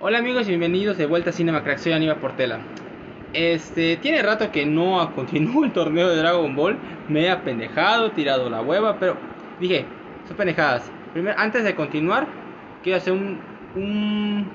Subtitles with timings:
[0.00, 2.58] Hola amigos y bienvenidos de vuelta a Cinema Crack, soy Aníbal Portela.
[3.34, 6.78] Este, tiene rato que no continúo el torneo de Dragon Ball,
[7.08, 9.16] me he apendejado, tirado la hueva, pero
[9.60, 9.84] dije,
[10.26, 10.90] son pendejadas.
[11.12, 12.26] Primero, antes de continuar,
[12.82, 13.54] quiero hacer un,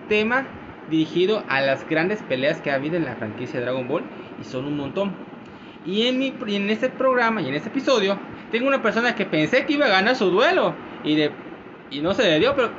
[0.08, 0.48] tema
[0.90, 4.04] dirigido a las grandes peleas que ha habido en la franquicia de Dragon Ball,
[4.42, 5.12] y son un montón.
[5.86, 6.34] Y en, mi,
[6.70, 8.18] este programa y en este episodio,
[8.52, 11.22] tengo una persona que pensé que iba a ganar su duelo, y,
[11.92, 12.70] y no se le dio, pero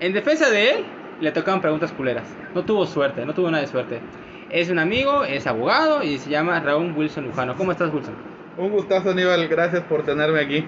[0.00, 0.84] en defensa de él,
[1.20, 2.24] le tocaban preguntas culeras.
[2.54, 4.00] No tuvo suerte, no tuvo nada de suerte.
[4.50, 7.54] Es un amigo, es abogado y se llama Raúl Wilson Lujano.
[7.56, 8.14] ¿Cómo estás, Wilson?
[8.58, 9.46] Un gustazo, Aníbal.
[9.48, 10.64] Gracias por tenerme aquí.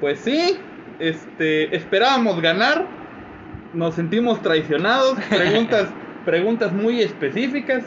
[0.00, 0.56] Pues sí,
[1.00, 2.84] este, esperábamos ganar.
[3.74, 5.18] Nos sentimos traicionados.
[5.28, 5.88] Preguntas,
[6.24, 7.84] preguntas muy específicas.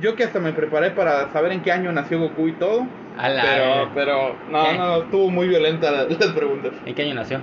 [0.00, 2.86] Yo que hasta me preparé para saber en qué año nació Goku y todo.
[3.16, 4.78] La- Pero, pero, no, ¿Qué?
[4.78, 6.72] no, estuvo muy violenta la- las preguntas.
[6.86, 7.40] ¿En qué año nació?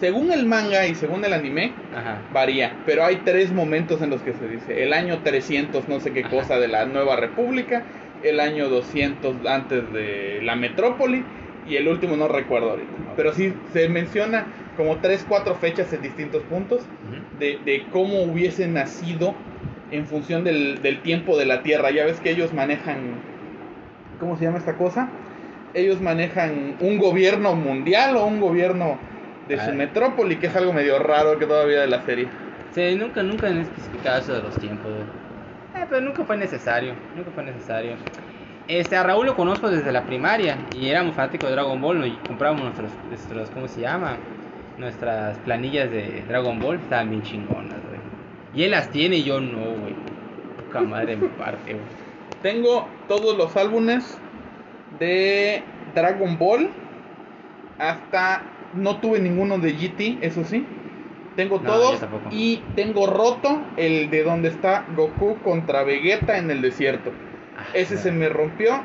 [0.00, 2.20] Según el manga y según el anime, Ajá.
[2.32, 6.12] varía, pero hay tres momentos en los que se dice el año 300 no sé
[6.12, 6.30] qué Ajá.
[6.30, 7.82] cosa de la nueva república,
[8.22, 11.24] el año 200 antes de la metrópoli
[11.66, 16.02] y el último no recuerdo ahorita, pero sí se menciona como tres, cuatro fechas en
[16.02, 16.82] distintos puntos
[17.38, 19.34] de, de cómo hubiese nacido
[19.90, 21.90] en función del, del tiempo de la Tierra.
[21.90, 22.98] Ya ves que ellos manejan,
[24.20, 25.08] ¿cómo se llama esta cosa?
[25.74, 28.98] Ellos manejan un gobierno mundial o un gobierno
[29.48, 32.28] de su metrópoli, que es algo medio raro que todavía de la serie.
[32.72, 34.90] Sí, nunca, nunca han especificado eso de los tiempos.
[35.74, 37.92] Eh, pero nunca fue necesario, nunca fue necesario.
[38.68, 42.06] Este, a Raúl lo conozco desde la primaria y éramos fanáticos de Dragon Ball ¿no?
[42.06, 44.16] y comprábamos nuestros, nuestros, ¿cómo se llama?
[44.76, 48.00] Nuestras planillas de Dragon Ball, estaban bien chingonas, güey.
[48.54, 49.94] Y él las tiene y yo no, güey.
[50.56, 51.84] Poca madre mi parte, güey.
[52.42, 54.18] Tengo todos los álbumes
[54.98, 55.62] de
[55.94, 56.70] Dragon Ball.
[57.78, 58.42] Hasta
[58.76, 60.64] no tuve ninguno de GT, eso sí.
[61.36, 66.62] Tengo No, todos y tengo roto el de donde está Goku contra Vegeta en el
[66.62, 67.10] desierto.
[67.58, 68.80] Ah, Ese se me rompió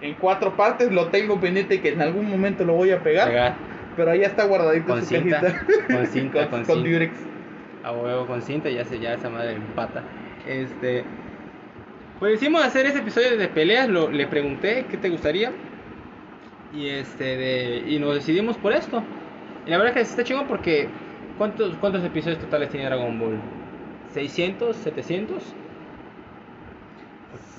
[0.00, 0.92] en cuatro partes.
[0.92, 3.28] Lo tengo pendiente que en algún momento lo voy a pegar.
[3.28, 3.54] Pegar
[3.96, 5.94] Pero ahí está guardadito Con su cinta, cajita.
[5.96, 6.88] con cinta, con cinta.
[6.88, 7.12] Durex.
[7.82, 10.04] a huevo con cinta, ya se ya esa madre empata.
[10.46, 11.02] Este.
[12.20, 15.52] Pues decimos hacer ese episodio de peleas, lo, le pregunté qué te gustaría.
[16.76, 19.02] Y este de, y nos decidimos por esto.
[19.66, 20.88] Y la verdad que está chingón porque
[21.38, 23.38] ¿cuántos cuántos episodios totales tiene Dragon Ball?
[24.14, 24.76] ¿600?
[24.76, 25.42] ¿700?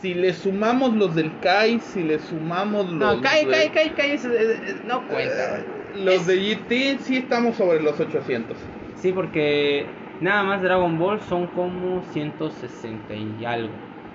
[0.02, 3.18] Si le sumamos los del Kai, si le sumamos los.
[3.18, 5.64] No, cae, de- cae, cae, cae, eso, eh, eh, no cuenta.
[5.96, 8.58] Los Es- de GT sí estamos sobre los 800.
[8.96, 9.86] Sí, porque
[10.22, 13.74] nada más Dragon Ball son como 160 y algo.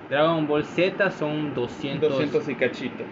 [0.09, 2.09] Dragon Ball Z son 200.
[2.09, 3.03] 200 y cachito.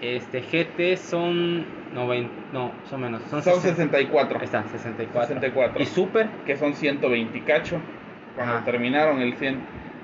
[0.00, 3.76] Este GT son 90, no, son menos, son, Son 60.
[3.76, 4.38] 64.
[4.38, 5.28] Ahí está, 64.
[5.28, 5.82] 64.
[5.82, 7.78] Y Super, Que son 120 y cacho.
[8.34, 8.64] Cuando Ajá.
[8.64, 9.56] terminaron el 100.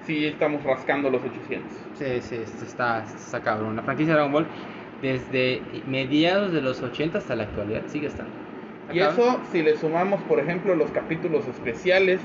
[0.06, 1.72] Sí, estamos rascando los 800.
[1.94, 3.76] sí, sí, esto está, está cabrón.
[3.76, 4.46] La franquicia de Dragon Ball
[5.02, 8.32] desde mediados de los 80 hasta la actualidad sigue estando.
[8.92, 12.20] Y eso, si le sumamos, por ejemplo, los capítulos especiales,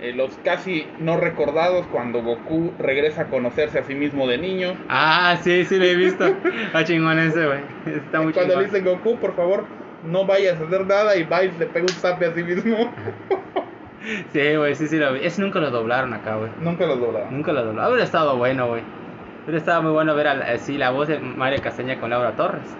[0.00, 4.74] eh, los casi no recordados cuando Goku regresa a conocerse a sí mismo de niño.
[4.88, 6.26] Ah, sí, sí lo he visto.
[6.26, 7.60] Está chingón ese, güey.
[7.86, 8.58] Está muy cuando chingón.
[8.58, 9.64] le dicen Goku, por favor,
[10.04, 12.92] no vayas a hacer nada y y le pega un zape a sí mismo.
[14.32, 15.26] Sí, güey, sí, sí lo vi.
[15.26, 16.50] Ese nunca lo doblaron acá, güey.
[16.60, 17.28] Nunca lo doblaba.
[17.28, 17.90] Nunca lo doblaron.
[17.90, 18.82] Hubiera estado bueno, güey.
[19.42, 22.76] Hubiera estado muy bueno ver así la voz de Mario Castaña con Laura Torres.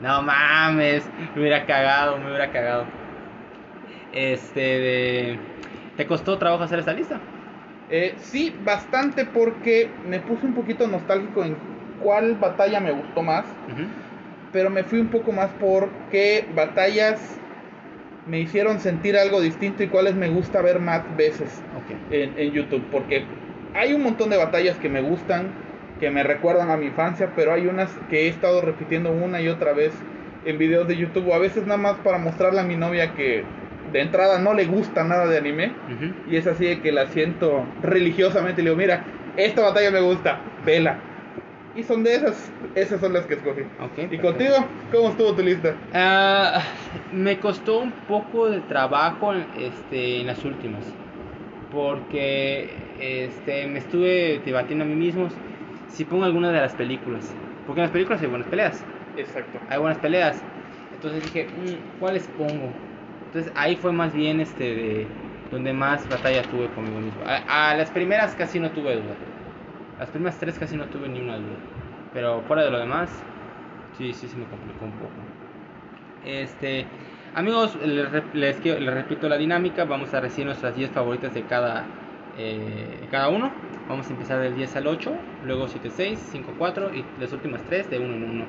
[0.00, 2.84] No mames, me hubiera cagado, me hubiera cagado.
[4.12, 5.38] Este, de...
[5.96, 7.20] ¿Te costó trabajo hacer esta lista?
[7.88, 11.56] Eh, sí, bastante porque me puse un poquito nostálgico en
[12.02, 13.46] cuál batalla me gustó más.
[14.52, 17.38] Pero me fui un poco más por qué batallas
[18.26, 21.62] me hicieron sentir algo distinto y cuáles me gusta ver más veces
[22.10, 22.82] en, en YouTube.
[22.90, 23.24] Porque
[23.72, 25.52] hay un montón de batallas que me gustan,
[26.00, 29.48] que me recuerdan a mi infancia, pero hay unas que he estado repitiendo una y
[29.48, 29.92] otra vez
[30.44, 33.44] en videos de YouTube o a veces nada más para mostrarle a mi novia que
[33.92, 35.72] de entrada no le gusta nada de anime.
[36.28, 39.04] Y es así de que la siento religiosamente y le digo, mira,
[39.36, 40.98] esta batalla me gusta, vela.
[41.74, 43.60] Y son de esas, esas son las que escogí.
[43.60, 44.26] ¿Y perfecto.
[44.26, 44.54] contigo?
[44.90, 45.74] ¿Cómo estuvo tu lista?
[45.92, 46.62] Ah,
[47.12, 50.84] me costó un poco de trabajo este, en las últimas.
[51.70, 52.68] Porque
[52.98, 55.28] este, me estuve debatiendo a mí mismo
[55.88, 57.30] si pongo alguna de las películas.
[57.66, 58.84] Porque en las películas hay buenas peleas.
[59.16, 59.58] Exacto.
[59.68, 60.42] Hay buenas peleas.
[60.92, 62.85] Entonces dije, "Mm, ¿cuáles pongo?
[63.26, 65.06] Entonces ahí fue más bien este de
[65.50, 67.20] donde más batalla tuve conmigo mismo.
[67.26, 69.14] A, a las primeras casi no tuve duda.
[69.98, 71.56] Las primeras tres casi no tuve ni una duda.
[72.12, 73.10] Pero fuera de lo demás,
[73.96, 75.12] sí, sí se me complicó un poco.
[76.24, 76.86] Este,
[77.34, 79.84] amigos, les, les les repito la dinámica.
[79.84, 81.84] Vamos a recibir nuestras 10 favoritas de cada,
[82.38, 83.50] eh, de cada uno.
[83.88, 85.14] Vamos a empezar del 10 al 8,
[85.44, 88.44] luego 7, 6, 5, 4 y las últimas 3 de 1 en 1.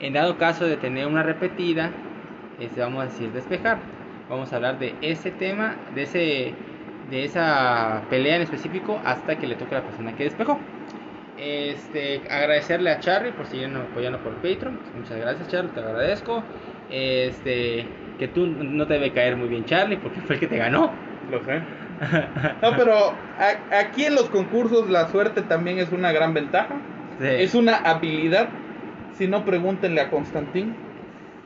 [0.00, 1.90] En dado caso de tener una repetida,
[2.58, 3.78] este, vamos a decir despejar.
[4.32, 6.54] Vamos a hablar de ese tema, de ese
[7.10, 10.58] de esa pelea en específico hasta que le toque a la persona que despejó.
[11.36, 14.78] Este, agradecerle a Charlie por seguirnos apoyando por Patreon.
[14.94, 16.42] Muchas gracias, Charlie, te agradezco.
[16.88, 17.86] Este,
[18.18, 20.90] que tú no te debe caer muy bien, Charlie, porque fue el que te ganó.
[21.28, 21.60] Lo sé.
[22.62, 22.94] No, pero
[23.38, 26.74] a- aquí en los concursos la suerte también es una gran ventaja.
[27.18, 27.26] Sí.
[27.28, 28.48] Es una habilidad.
[29.10, 30.74] Si no, pregúntenle a Constantin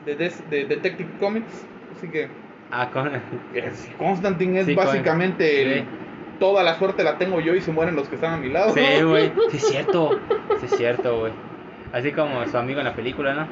[0.04, 1.66] de, de Detective Comics.
[1.90, 3.10] Así que Ah, con-
[3.54, 5.86] es- Constantin es Sí, con- básicamente el- sí.
[6.38, 8.72] toda la suerte la tengo yo y se mueren los que están a mi lado.
[8.74, 9.32] Sí, güey.
[9.50, 10.18] Sí, es cierto.
[10.60, 11.32] Sí, es cierto, güey.
[11.92, 13.48] Así como su amigo en la película, ¿no?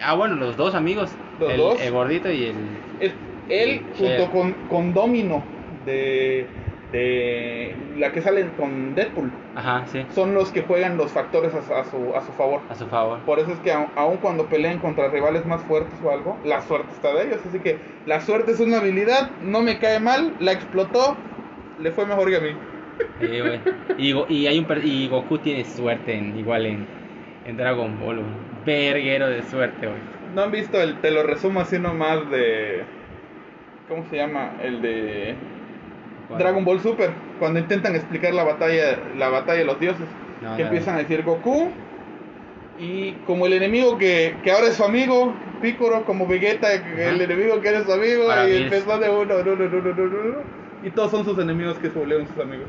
[0.00, 1.10] Ah, bueno, los dos amigos.
[1.38, 1.80] ¿Los el, dos?
[1.80, 2.78] el gordito y el.
[3.00, 3.12] Es
[3.48, 5.44] él junto con, con Domino
[5.84, 6.46] de,
[6.94, 9.30] de la que salen con Deadpool.
[9.56, 10.04] Ajá, sí.
[10.14, 12.60] Son los que juegan los factores a, su- a su, a su favor.
[12.70, 13.18] A su favor.
[13.26, 16.60] Por eso es que aun, aun cuando peleen contra rivales más fuertes o algo, la
[16.62, 17.40] suerte está de ellos.
[17.46, 21.16] Así que la suerte es una habilidad, no me cae mal, la explotó,
[21.80, 22.50] le fue mejor que a mí.
[23.20, 23.60] Sí, güey.
[23.98, 26.86] Y, Go- y, hay un per- y Goku tiene suerte en, igual en,
[27.44, 28.28] en Dragon Ball, güey.
[28.64, 29.98] Verguero de suerte, güey.
[30.34, 32.82] ¿No han visto el, te lo resumo así nomás de...
[33.88, 34.52] ¿Cómo se llama?
[34.62, 35.34] El de...
[36.38, 40.06] Dragon Ball Super, cuando intentan explicar la batalla, la batalla de los dioses,
[40.58, 41.70] empiezan a decir Goku
[42.78, 45.32] y como el enemigo que, que ahora es su amigo,
[45.62, 49.66] Piccolo como Vegeta, el enemigo que era su amigo y empezó de uno, no, no,
[49.66, 52.66] no, no, y todos son sus enemigos que se volvieron sus amigos.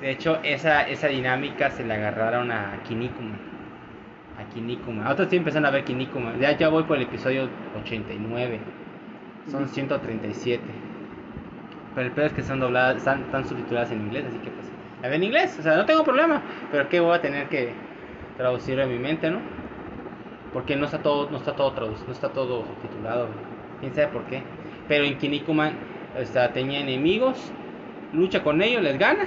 [0.00, 3.36] De hecho, esa, esa dinámica se la agarraron a Kinikuma.
[4.38, 5.06] A Kinikuma.
[5.06, 6.36] Ahora estoy empezando a ver Kinikuma.
[6.38, 7.48] Ya, ya voy por el episodio
[7.82, 8.60] 89.
[9.50, 10.62] Son 137.
[11.94, 14.66] Pero el peor es que están dobladas, están, están subtituladas en inglés, así que pues.
[15.02, 16.42] La veo en inglés, o sea, no tengo problema.
[16.72, 17.72] Pero que voy a tener que
[18.36, 19.38] traducirlo en mi mente, ¿no?
[20.52, 23.28] Porque no está todo, no está todo traducido, no está todo subtitulado.
[23.80, 24.42] Quién sabe por qué.
[24.88, 25.74] Pero en Kinnikuman,
[26.20, 27.52] o sea, tenía enemigos,
[28.12, 29.24] lucha con ellos, les gana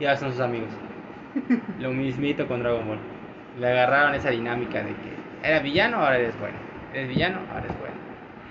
[0.00, 0.70] y ahora son sus amigos.
[1.78, 2.98] Lo mismito con Dragon Ball.
[3.58, 6.56] Le agarraron esa dinámica de que era villano, ahora eres bueno.
[6.92, 7.94] Eres villano, ahora eres bueno.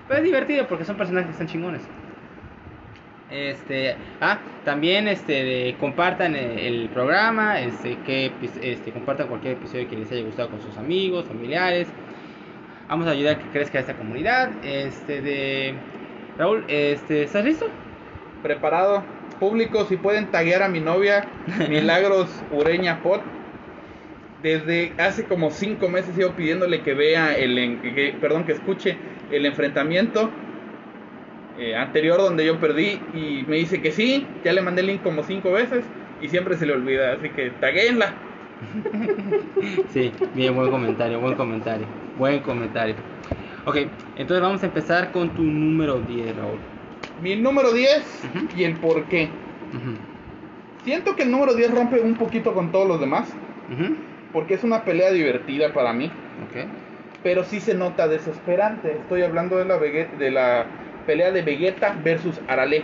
[0.07, 1.87] Pero es divertido porque son personajes que están chingones.
[3.35, 9.53] Este, ah, también este de- compartan el, el programa, este que epi- este compartan cualquier
[9.57, 11.87] episodio que les haya gustado con sus amigos, familiares.
[12.87, 14.51] Vamos a ayudar a que crezca esta comunidad.
[14.63, 15.75] Este de
[16.37, 17.65] Raúl, este, ¿estás listo?
[18.41, 19.03] Preparado,
[19.39, 21.25] público, si pueden taguear a mi novia,
[21.69, 23.21] Milagros Ureña Pot.
[24.41, 28.95] Desde hace como cinco meses sigo pidiéndole que vea el, que- perdón, que escuche
[29.31, 30.29] el enfrentamiento
[31.57, 35.01] eh, anterior donde yo perdí y me dice que sí, ya le mandé el link
[35.01, 35.85] como cinco veces
[36.21, 38.15] y siempre se le olvida, así que tagueenla.
[39.89, 42.95] Sí, bien, buen comentario, buen comentario, buen comentario.
[43.65, 43.77] Ok,
[44.15, 46.59] entonces vamos a empezar con tu número 10, Raúl.
[47.21, 48.47] Mi número 10 Ujú.
[48.55, 49.29] y el por qué.
[50.83, 53.33] Siento que el número 10 rompe un poquito con todos los demás,
[54.31, 56.11] porque es una pelea divertida para mí.
[56.43, 56.57] Ok.
[57.23, 58.91] pero sí se nota desesperante.
[58.91, 60.67] Estoy hablando de la, de la
[61.05, 62.83] pelea de Vegeta versus Arale.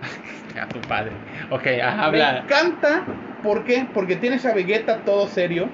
[0.60, 1.12] A tu padre.
[1.50, 2.38] Ok, ajá, Me habla.
[2.42, 3.06] encanta,
[3.42, 3.86] ¿por qué?
[3.92, 5.68] Porque tienes a Vegeta todo serio,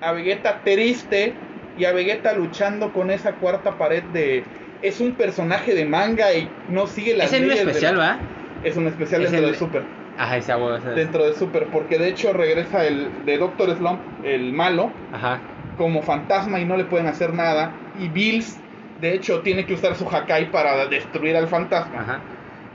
[0.00, 1.34] a Vegeta triste
[1.76, 4.44] y a Vegeta luchando con esa cuarta pared de...
[4.82, 8.18] Es un personaje de manga y no sigue las Es leyes de especial, la- ¿va?
[8.62, 9.82] Es un especial Es dentro el- de Super.
[10.16, 10.76] Ajá, esa huevo.
[10.76, 15.40] esa- Dentro de Super, porque de hecho regresa el de Doctor Slump, el malo, Ajá.
[15.76, 17.74] como fantasma y no le pueden hacer nada.
[17.98, 18.56] Y Bills,
[19.00, 22.00] de hecho, tiene que usar su Hakai para destruir al fantasma.
[22.00, 22.22] Ajá.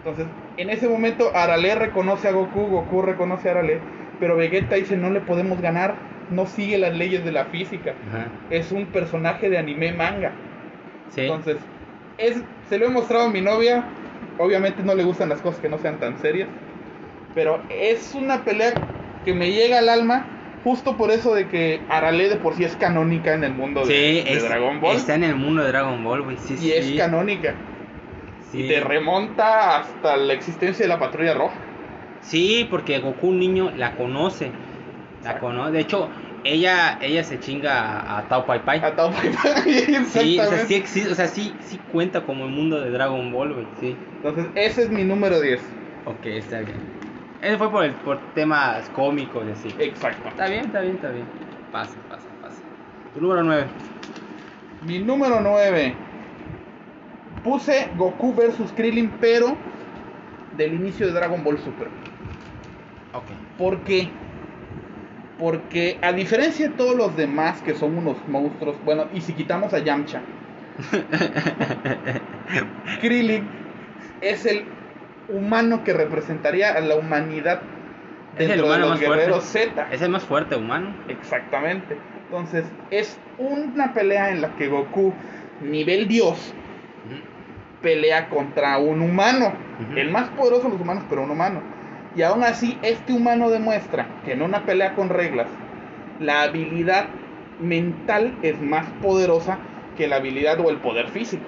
[0.03, 0.27] Entonces,
[0.57, 3.79] en ese momento, Arale reconoce a Goku, Goku reconoce a Arale,
[4.19, 5.95] pero Vegeta dice: No le podemos ganar,
[6.29, 7.95] no sigue las leyes de la física.
[8.09, 8.27] Ajá.
[8.49, 10.31] Es un personaje de anime manga.
[11.09, 11.21] Sí.
[11.21, 11.57] Entonces,
[12.17, 13.85] es, se lo he mostrado a mi novia.
[14.37, 16.49] Obviamente no le gustan las cosas que no sean tan serias.
[17.33, 18.73] Pero es una pelea
[19.23, 20.34] que me llega al alma.
[20.65, 23.93] Justo por eso de que Arale de por sí es canónica en el mundo de,
[23.93, 24.97] Sí, de es- Dragon Ball.
[24.97, 26.37] Está en el mundo de Dragon Ball, güey.
[26.37, 26.73] Sí, y sí.
[26.73, 27.55] es canónica.
[28.51, 31.55] Y te remonta hasta la existencia de la patrulla roja.
[32.19, 34.51] Sí, porque Goku niño la conoce.
[35.23, 35.71] La conoce.
[35.71, 36.09] De hecho,
[36.43, 38.79] ella, ella se chinga a, a Tao Pai Pai.
[38.81, 40.67] A Tao Pai Pai, Sí, o sea, exactamente.
[40.67, 43.97] sí existe, o sea, sí, sí cuenta como el mundo de Dragon Ball, güey, sí.
[44.21, 45.61] Entonces, ese es mi número 10.
[46.03, 46.89] Ok, está bien.
[47.41, 49.75] Ese fue por, el, por temas cómicos y así.
[49.79, 50.29] Exacto.
[50.29, 51.25] Está bien, está bien, está bien.
[51.71, 52.61] Pasa, pasa, pasa.
[53.13, 53.65] Tu número 9.
[54.87, 55.95] Mi número 9.
[57.43, 59.55] Puse Goku versus Krillin, pero
[60.57, 61.87] del inicio de Dragon Ball Super.
[63.13, 63.25] Ok.
[63.57, 64.09] ¿Por qué?
[65.37, 69.73] Porque a diferencia de todos los demás que son unos monstruos, bueno, y si quitamos
[69.73, 70.21] a Yamcha,
[73.01, 73.47] Krillin
[74.21, 74.65] es el
[75.29, 77.61] humano que representaría a la humanidad
[78.35, 79.15] Es el dentro de humano los más fuerte.
[79.23, 79.87] guerreros Z.
[79.91, 80.95] Es el más fuerte humano.
[81.07, 81.97] Exactamente.
[82.25, 85.13] Entonces, es una pelea en la que Goku,
[85.61, 86.53] nivel Dios,
[87.81, 89.53] pelea contra un humano.
[89.95, 91.61] El más poderoso de los humanos, pero un humano.
[92.15, 95.47] Y aún así, este humano demuestra que en una pelea con reglas,
[96.19, 97.07] la habilidad
[97.59, 99.59] mental es más poderosa
[99.97, 101.43] que la habilidad o el poder físico.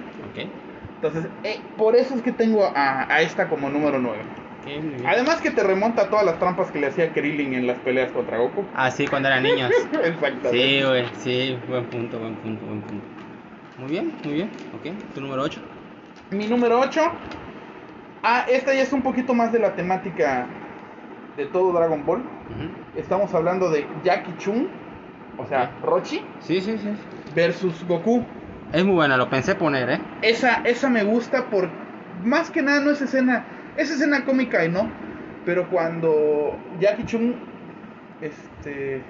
[1.01, 4.20] Entonces, eh, por eso es que tengo a, a esta como número 9.
[4.62, 5.06] Ok, muy bien.
[5.06, 8.12] Además que te remonta a todas las trampas que le hacía Krillin en las peleas
[8.12, 8.66] contra Goku.
[8.74, 9.72] Ah, sí, cuando eran niños.
[10.04, 10.50] Exactamente.
[10.51, 13.06] Sí, güey, sí, buen punto, buen punto, buen punto.
[13.77, 14.50] Muy bien, muy bien.
[14.74, 15.62] Ok, tu número 8.
[16.32, 17.01] Mi número 8.
[18.24, 20.48] Ah, esta ya es un poquito más de la temática
[21.38, 22.24] de todo Dragon Ball.
[22.96, 24.68] Estamos hablando de Jackie Chun,
[25.38, 26.89] o sea, Rochi, Sí, sí, sí.
[27.36, 28.25] versus Goku.
[28.74, 30.00] Es muy buena, lo pensé poner, ¿eh?
[30.22, 31.70] Esa, esa me gusta por.
[32.24, 33.46] Más que nada, no es escena.
[33.78, 34.90] Es escena cómica y no.
[35.46, 37.36] Pero cuando Jackie Chun
[38.22, 39.02] este,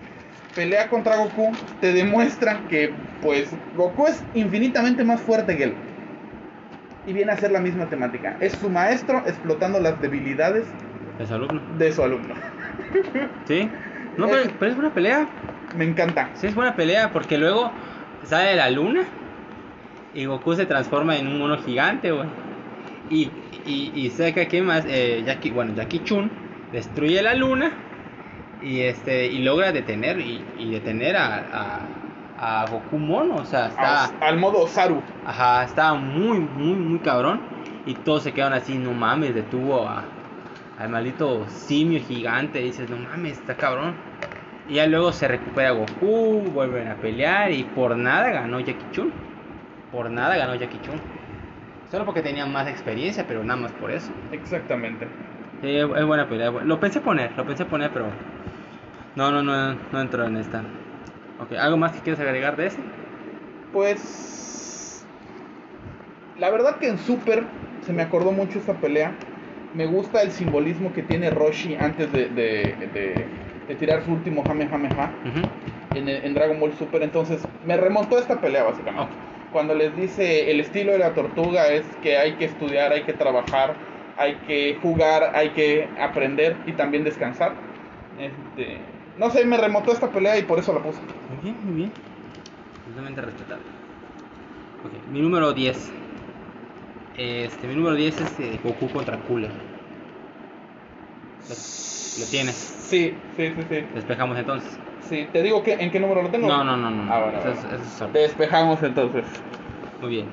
[0.56, 5.74] pelea contra Goku, te demuestra que, pues, Goku es infinitamente más fuerte que él.
[7.08, 8.38] Y viene a ser la misma temática.
[8.42, 10.66] Es su maestro explotando las debilidades
[11.32, 11.78] alumno.
[11.78, 12.34] de su alumno.
[13.48, 13.70] Sí.
[14.18, 15.28] No, pero, pero es buena pelea.
[15.76, 16.30] Me encanta.
[16.36, 17.72] Sí, es buena pelea porque luego
[18.26, 19.06] sale la luna
[20.18, 22.30] y Goku se transforma en un mono gigante, güey.
[23.10, 26.40] Y, y, y saca que más, eh, Jackie, bueno, Jackie Chun
[26.72, 27.84] destruye la luna
[28.60, 31.88] y este y logra detener y, y detener a,
[32.36, 35.02] a, a Goku mono, o sea, está, Al, al modo Saru.
[35.24, 37.50] ajá, está muy, muy, muy cabrón
[37.84, 40.16] y todos se quedan así, no mames, detuvo a,
[40.76, 44.04] al maldito simio gigante, dices, no mames, está cabrón.
[44.66, 49.26] Y ya luego se recupera Goku, vuelven a pelear y por nada ganó Jackie Chun.
[49.91, 51.01] Por nada ganó Jackie Chun.
[51.89, 54.12] Solo porque tenía más experiencia, pero nada más por eso.
[54.32, 55.08] Exactamente.
[55.62, 56.51] Sí, es buena pelea.
[56.51, 58.12] Lo pensé poner, lo pensé poner, pero
[59.15, 60.63] no, no, no, no entró en esta.
[61.39, 62.82] Ok, ¿algo más que quieres agregar de ese?
[63.72, 65.06] Pues
[66.36, 67.48] la verdad que en Super
[67.82, 69.17] se me acordó mucho esta pelea.
[69.74, 73.29] Me gusta el simbolismo que tiene Roshi antes de, de, de-
[73.67, 75.41] de tirar su último Kamehameha Ujú.
[75.94, 77.03] en, en Dragon Ball Super.
[77.03, 79.15] Entonces me remontó esta pelea básicamente.
[79.51, 83.13] Cuando les dice el estilo de la tortuga es que hay que estudiar, hay que
[83.13, 83.75] trabajar,
[84.18, 87.54] hay que jugar, hay que aprender y también descansar.
[88.20, 88.77] Este,
[89.18, 91.00] no sé, me remontó esta pelea y por eso la puse.
[91.30, 91.92] Muy bien, muy bien.
[92.88, 93.63] Totalmente respetable.
[94.84, 95.89] Ok, mi número 10.
[97.18, 99.50] Este, mi número 10 es eh, Goku contra Cooler.
[101.50, 101.56] Lo,
[102.20, 102.56] lo tienes.
[102.56, 103.86] Sí, sí, sí, sí.
[103.96, 104.77] Despejamos entonces.
[105.01, 106.48] Sí, te digo que en qué número lo tengo.
[106.48, 107.12] No, no, no, no.
[107.12, 107.75] Ah, bueno, Eso es- bueno.
[107.75, 108.12] eso es solo.
[108.13, 109.25] Despejamos entonces.
[110.01, 110.25] Muy bien.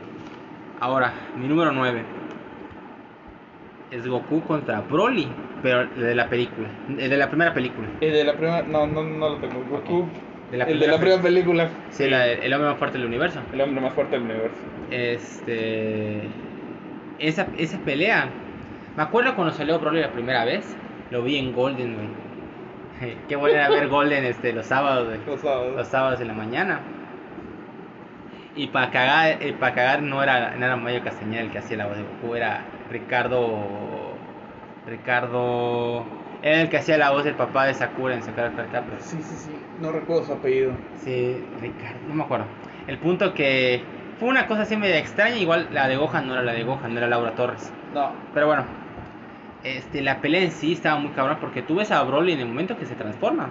[0.81, 2.03] Ahora, mi número 9
[3.91, 5.29] es Goku contra Broly,
[5.63, 7.87] pero el de la película, el de la primera película.
[8.01, 9.63] El de la primera, no, no, no lo tengo.
[9.71, 10.07] Goku.
[10.51, 11.69] De la el de la primera primera película.
[11.91, 13.41] Sí, la- el hombre más fuerte del universo.
[13.53, 14.57] El hombre más fuerte del universo.
[14.91, 16.23] Este.
[17.19, 18.29] Esa, esa pelea.
[18.97, 20.77] Me acuerdo cuando salió Broly la primera vez.
[21.11, 22.09] Lo vi en Golden, güey.
[23.29, 25.21] Qué bueno era ver Golden este, los sábados, güey.
[25.27, 25.77] Los sábados.
[25.77, 26.81] Los sábados en la mañana.
[28.57, 31.77] Y para cagar, eh, para cagar no era, no era Mayo Castañeda el que hacía
[31.77, 34.15] la voz de Goku, era Ricardo.
[34.87, 36.05] Ricardo.
[36.43, 39.05] Era el que hacía la voz del papá de Sakura en Sakura Card Captors.
[39.05, 39.51] Sí, sí, sí.
[39.81, 40.73] No recuerdo su apellido.
[40.97, 42.47] Sí, Ricardo, no me acuerdo.
[42.87, 43.83] El punto que
[44.21, 46.93] fue una cosa así media extraña, igual la de Gohan no era la de Gohan,
[46.93, 47.73] no era Laura Torres.
[47.95, 48.13] No.
[48.35, 48.65] Pero bueno,
[49.65, 52.47] este, la pelea en sí estaba muy cabrón porque tú ves a Broly en el
[52.47, 53.49] momento que se transforma.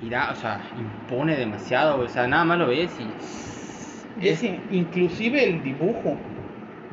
[0.00, 4.26] Y da, o sea, impone demasiado, o sea, nada más lo ves y...
[4.26, 6.18] Es inclusive el dibujo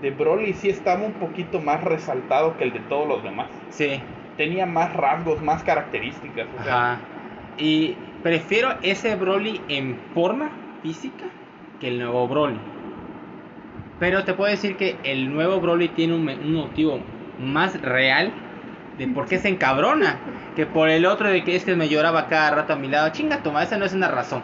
[0.02, 3.48] de Broly sí estaba un poquito más resaltado que el de todos los demás.
[3.70, 4.02] Sí,
[4.38, 6.48] Tenía más rasgos, más características.
[6.58, 7.02] O sea, ajá.
[7.58, 10.50] Y prefiero ese Broly en forma
[10.82, 11.26] física
[11.82, 12.60] que el nuevo Broly.
[14.00, 17.02] Pero te puedo decir que el nuevo Broly tiene un, un motivo
[17.40, 18.32] más real
[18.98, 20.18] de por qué se encabrona.
[20.56, 23.10] Que por el otro de que es que me lloraba cada rato a mi lado.
[23.10, 24.44] Chinga, toma, esa no es una razón.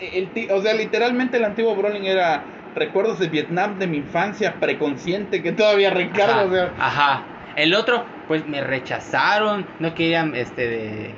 [0.00, 2.42] El o sea, literalmente el antiguo Brolin era
[2.74, 6.40] recuerdos de Vietnam de mi infancia preconsciente que todavía recargo.
[6.40, 7.22] Ajá, O sea, ajá.
[7.56, 11.10] El otro, pues me rechazaron, no querían este de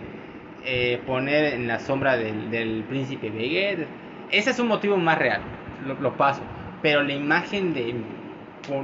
[0.64, 3.84] eh, poner en la sombra del, del príncipe Vegeta.
[4.30, 5.40] Ese es un motivo más real,
[5.86, 6.42] lo, lo paso.
[6.82, 7.94] Pero la imagen de,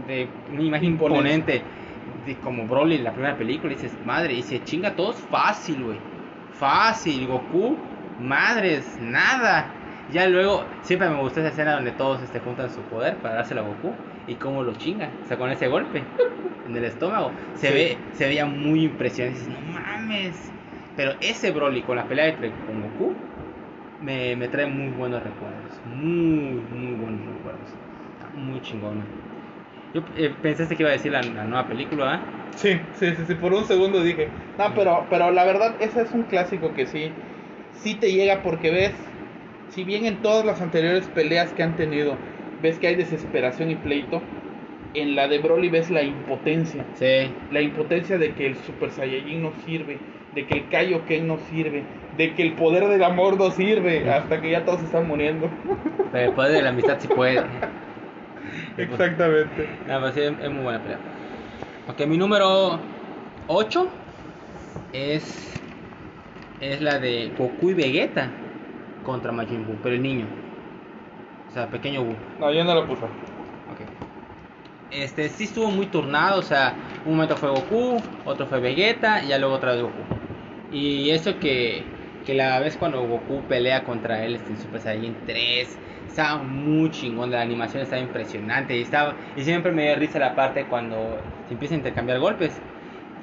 [0.06, 1.56] de una imagen Imponente.
[1.56, 1.62] imponente
[2.26, 5.98] de como Broly en la primera película, dices, madre, y se chinga todos fácil, güey.
[6.52, 7.76] Fácil, Goku,
[8.20, 9.66] madres, nada.
[10.12, 13.62] Ya luego, siempre me gustó esa escena donde todos este, juntan su poder para dárselo
[13.62, 13.92] a Goku
[14.28, 16.02] y cómo lo chinga, o sea, con ese golpe
[16.68, 17.30] en el estómago.
[17.54, 17.74] Se Sí.
[17.74, 19.40] ve, se veía muy impresionante.
[19.40, 20.50] Dices, no mames.
[20.96, 23.14] Pero ese Broly con la pelea de con Goku
[24.02, 25.80] me, me trae muy buenos recuerdos.
[25.86, 27.68] Muy, muy buenos recuerdos.
[28.18, 29.02] Está Muy chingona.
[29.94, 32.20] Yo eh, pensaste que iba a decir la, la nueva película, ¿ah?
[32.56, 36.12] sí, sí, sí, sí, por un segundo dije, no, pero, pero la verdad, ese es
[36.12, 37.12] un clásico que sí,
[37.70, 38.92] sí te llega porque ves,
[39.68, 42.16] si bien en todas las anteriores peleas que han tenido,
[42.58, 44.22] ves que hay desesperación y pleito,
[44.94, 46.84] en la de Broly ves la impotencia.
[46.94, 47.32] Sí.
[47.50, 49.98] la impotencia de que el Super Saiyajin no sirve,
[50.34, 51.82] de que el Kaioken no sirve,
[52.16, 55.48] de que el poder del amor no sirve, hasta que ya todos están muriendo.
[56.12, 57.42] Pero el poder de la amistad sí puede.
[58.76, 59.68] Exactamente.
[59.86, 60.98] Pero sí, es, es muy buena pelea.
[61.88, 62.78] Ok, mi número
[63.48, 63.88] 8
[64.92, 65.60] es,
[66.60, 68.30] es la de Goku y Vegeta
[69.04, 70.26] contra Majin Buu, pero el niño.
[71.50, 72.16] O sea, pequeño Buu.
[72.38, 73.04] No, yo no lo puse.
[73.04, 73.80] Ok.
[74.90, 79.28] Este sí estuvo muy turnado, o sea, un momento fue Goku, otro fue Vegeta y
[79.28, 80.02] ya luego otra vez Goku.
[80.70, 81.82] Y eso que,
[82.24, 86.90] que la vez cuando Goku pelea contra él este, en Super Saiyan 3, estaba muy
[86.90, 90.96] chingón, la animación estaba impresionante y estaba y siempre me dio risa la parte cuando
[91.48, 92.60] se empiezan a intercambiar golpes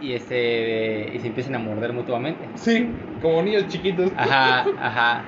[0.02, 2.40] y este y se empiezan a morder mutuamente.
[2.56, 2.90] Sí,
[3.22, 4.12] como niños chiquitos.
[4.18, 5.24] Ajá, ajá.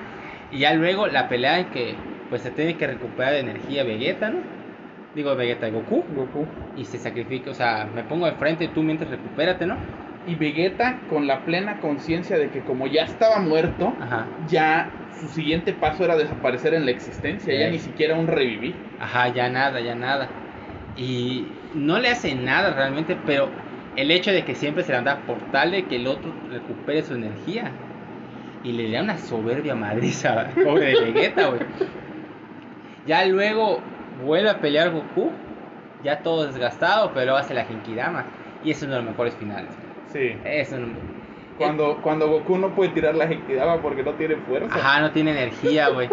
[0.52, 1.96] Y ya luego la pelea en que
[2.30, 4.40] pues se tiene que recuperar de energía Vegeta, ¿no?
[5.16, 6.04] Digo Vegeta, Goku.
[6.16, 6.46] Goku.
[6.78, 9.76] Y se sacrifica, o sea, me pongo de frente tú mientras recupérate, ¿no?
[10.28, 14.28] Y Vegeta con la plena conciencia de que como ya estaba muerto, Ajá.
[14.48, 17.72] ya su siguiente paso era desaparecer en la existencia, ya Sí.
[17.72, 18.76] ni siquiera un revivir.
[19.00, 20.30] Ajá, ya nada, ya nada.
[20.98, 23.50] Y no le hace nada realmente, pero
[23.96, 27.04] el hecho de que siempre se le anda por tal de que el otro recupere
[27.04, 27.72] su energía.
[28.64, 31.62] Y le da una soberbia madriza, pobre de Vegeta, güey.
[33.08, 33.80] Ya luego
[34.24, 35.32] vuelve a pelear Goku,
[36.04, 38.26] ya todo desgastado, pero hace la Genkidama.
[38.64, 39.72] Y es uno de los mejores finales.
[40.14, 40.36] Sí.
[40.44, 40.94] Es un...
[41.58, 44.74] Cuando, cuando Goku no puede tirar la Genkidama porque no tiene fuerza.
[44.74, 46.10] Ajá, no tiene energía, güey.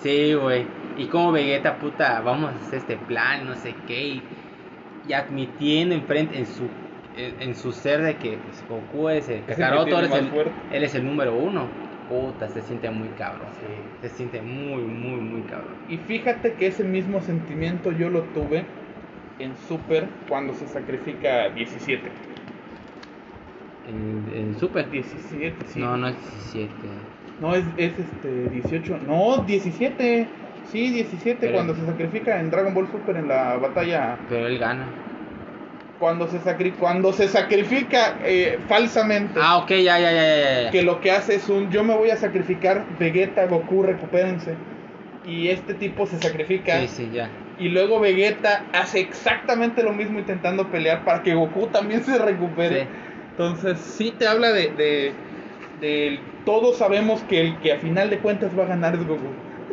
[0.00, 0.66] Sí, güey.
[0.96, 4.00] Y como Vegeta, puta, vamos a hacer este plan, no sé qué.
[4.00, 4.22] Y,
[5.08, 6.68] y admitiendo enfrente, en su,
[7.16, 10.30] en, en su ser de que pues, Goku es el Kakaroto, él
[10.72, 11.68] él es el número uno.
[12.08, 13.48] Puta, se siente muy cabrón.
[13.60, 14.08] Sí.
[14.08, 15.76] Se siente muy, muy, muy cabrón.
[15.90, 18.64] Y fíjate que ese mismo sentimiento yo lo tuve
[19.38, 22.10] en Super cuando se sacrifica 17.
[23.88, 24.90] En, Super.
[24.90, 25.80] 17, sí.
[25.80, 26.16] No, no es
[26.52, 26.70] 17.
[27.40, 28.98] No, es, es este 18.
[29.06, 30.26] No, 17.
[30.70, 34.18] Sí, 17 Pero- cuando se sacrifica en Dragon Ball Super en la batalla.
[34.28, 34.86] Pero él gana.
[35.98, 39.40] Cuando se, sacri cuando se sacrifica eh, falsamente.
[39.42, 40.62] Ah, ok, ya, ya, ya, ya.
[40.64, 40.70] ya.
[40.70, 44.54] Que lo que hace es un yo me voy a sacrificar, Vegeta, Goku, recupérense.
[45.24, 46.80] Y este tipo se sacrifica.
[46.82, 47.28] Sí, sí, ya.
[47.58, 52.82] Y luego Vegeta hace exactamente lo mismo intentando pelear para que Goku también se recupere.
[52.82, 52.88] Sí.
[53.38, 55.12] Entonces sí te habla de, de,
[55.80, 59.28] de- todos sabemos que el que a final de cuentas va a ganar es Goku.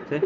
[0.08, 0.22] Sí.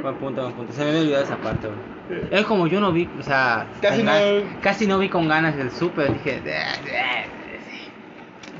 [0.00, 0.72] Buen punto, buen punto.
[0.72, 2.20] Se me había olvidado esa parte, güey.
[2.30, 5.58] Es como yo no vi, o sea, Casi no- gan- casi no vi con ganas
[5.58, 6.10] el super.
[6.14, 6.40] Dije,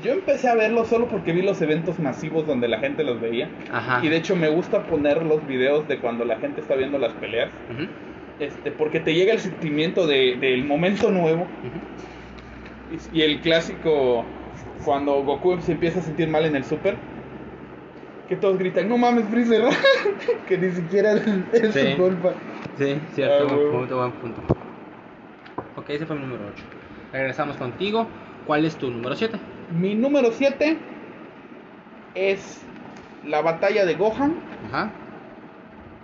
[0.03, 3.49] Yo empecé a verlo solo porque vi los eventos masivos donde la gente los veía.
[3.71, 4.01] ajá.
[4.05, 7.13] Y de hecho me gusta poner los videos de cuando la gente está viendo las
[7.13, 7.49] peleas.
[7.71, 7.87] Ujú,
[8.37, 11.41] Este, porque te llega el sentimiento de- del momento nuevo.
[11.41, 11.79] ujú.
[12.91, 14.23] Y, y el clásico,
[14.83, 16.97] cuando Goku se empieza a sentir mal en el super,
[18.27, 19.63] que todos gritan, no mames, Freezer,
[20.47, 21.91] que ni siquiera es, Sí.
[21.91, 22.33] su culpa.
[22.77, 24.41] Sí, cierto, Ah, buen punto, buen punto.
[25.75, 26.63] Ok, ese fue mi número 8.
[27.11, 28.07] Regresamos contigo.
[28.45, 29.37] ¿Cuál es tu número 7?
[29.71, 30.77] Mi número 7
[32.13, 32.61] es
[33.25, 34.35] la batalla de Gohan
[34.67, 34.91] Ajá.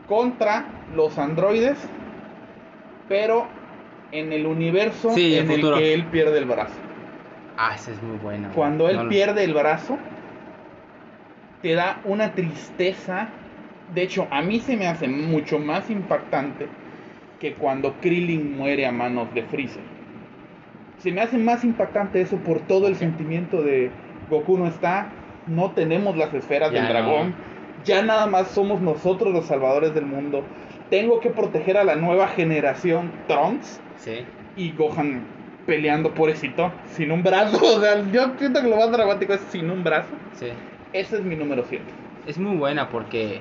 [0.08, 0.66] contra
[0.96, 1.78] los androides,
[3.08, 3.48] pero
[4.12, 6.76] en el universo Sí, en el que él pierde el brazo.
[7.58, 8.50] Ah, ese es muy bueno.
[8.56, 9.98] Cuando él No lo- pierde el brazo,
[11.62, 13.30] te da una tristeza.
[13.94, 16.68] De hecho, a mí se me hace mucho más impactante
[17.40, 19.84] que cuando Krillin muere a manos de Freezer.
[21.00, 23.90] se me hace más impactante eso por todo el sentimiento de
[24.30, 25.12] Goku no está,
[25.48, 26.90] no tenemos las esferas Ya del no.
[26.94, 27.36] dragón,
[27.84, 30.44] ya nada más somos nosotros los salvadores del mundo.
[30.92, 34.24] Tengo que proteger a la nueva generación Trunks Sí.
[34.56, 35.24] y Gohan
[35.66, 37.58] peleando pobrecito, sin un brazo.
[37.78, 40.10] O sea, yo siento que lo más dramático es sin un brazo.
[40.34, 40.48] Sí.
[40.94, 41.84] Ese es mi número 7.
[42.28, 43.40] Es muy buena porque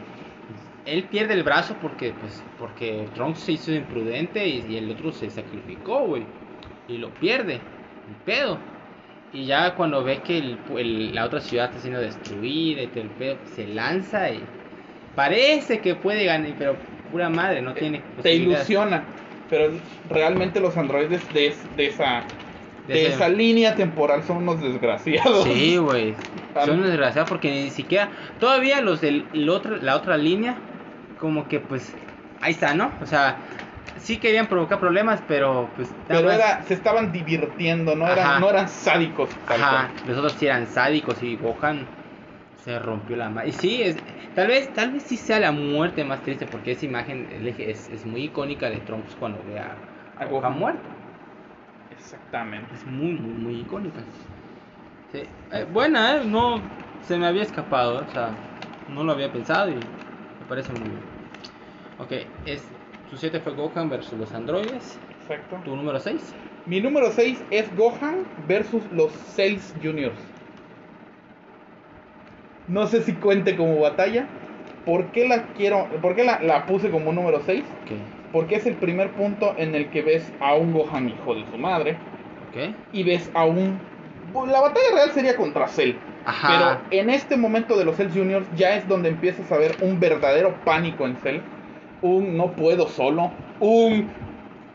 [0.86, 5.12] él pierde el brazo porque pues porque Trunks se hizo imprudente y, y el otro
[5.12, 6.22] se sacrificó, güey.
[6.88, 7.54] Y lo pierde.
[7.54, 8.58] El pedo.
[9.32, 13.02] Y ya cuando ve que el- el- la otra ciudad está siendo destruida y todo
[13.02, 14.40] el pedo, se lanza y
[15.14, 16.76] parece que puede ganar, pero
[17.10, 19.02] pura madre, no tiene Te ilusiona,
[19.48, 19.70] pero
[20.08, 22.22] realmente los androides de, de esa
[22.86, 25.44] De de ese- esa línea temporal son unos desgraciados.
[25.44, 26.14] Sí, güey.
[26.54, 26.64] Ah.
[26.66, 28.08] Son desgraciados porque ni siquiera.
[28.38, 29.24] Todavía los de
[29.82, 30.56] la otra línea,
[31.18, 31.92] como que pues.
[32.40, 32.90] Ahí está, ¿no?
[33.02, 33.36] O sea,
[33.98, 35.88] sí querían provocar problemas, pero pues.
[36.08, 38.12] Pero más- era, se estaban divirtiendo, no Ajá.
[38.14, 39.28] eran, no eran sádicos.
[39.46, 41.86] Ajá, los otros sí eran sádicos y Gohan
[42.64, 43.48] se rompió la mano.
[43.48, 43.96] Y sí, es,
[44.34, 48.04] tal vez tal vez sí sea la muerte más triste porque esa imagen es, es
[48.06, 49.82] muy icónica de Trunks cuando ve a,
[50.16, 50.90] a A Gohan muerto.
[51.90, 52.74] Exactamente.
[52.74, 54.00] Es muy, muy, muy icónica.
[55.12, 55.18] Sí.
[55.50, 56.24] Eh, buena, ¿eh?
[56.24, 58.36] No se me había escapado, o sea,
[58.86, 59.74] no lo había pensado y
[60.38, 61.04] me parece muy bien.
[61.96, 62.12] Ok,
[62.44, 65.02] es, tu 7 fue Gohan versus los androides.
[65.08, 65.56] Exacto.
[65.64, 66.36] Tu número 6.
[66.64, 70.39] Mi número 6 es Gohan versus los Cells Juniors.
[72.70, 74.26] No sé si cuente como batalla.
[74.84, 75.86] ¿Por qué la quiero?
[76.00, 77.60] ¿Por qué la, la puse como número 6?
[77.60, 77.92] Ok,
[78.32, 81.58] Porque es el primer punto en el que ves a un Gohan hijo de su
[81.58, 81.96] madre
[82.92, 83.78] y ves a un
[84.34, 85.94] la batalla real sería contra Cell.
[86.24, 86.48] Ajá.
[86.90, 89.98] Pero en este momento de los Cell Juniors ya es donde empiezas a ver un
[89.98, 91.40] verdadero pánico en Cell.
[92.02, 93.32] Un no puedo solo.
[93.58, 94.08] Un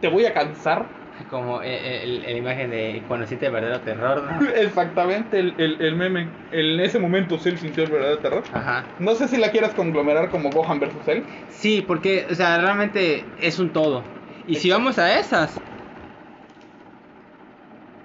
[0.01, 0.85] te voy a cansar.
[1.29, 4.49] Como eh, eh, el- la imagen de cuando siente el verdadero terror, ¿no?
[4.55, 6.27] Exactamente el, el, el meme.
[6.51, 8.43] En ese momento Cell sintió el verdadero terror.
[8.51, 8.85] Ajá.
[8.99, 11.23] No sé si la quieras conglomerar como Gohan versus Cell.
[11.49, 14.03] Sí, porque, o sea, realmente es un todo.
[14.45, 15.57] Y si vamos a esas,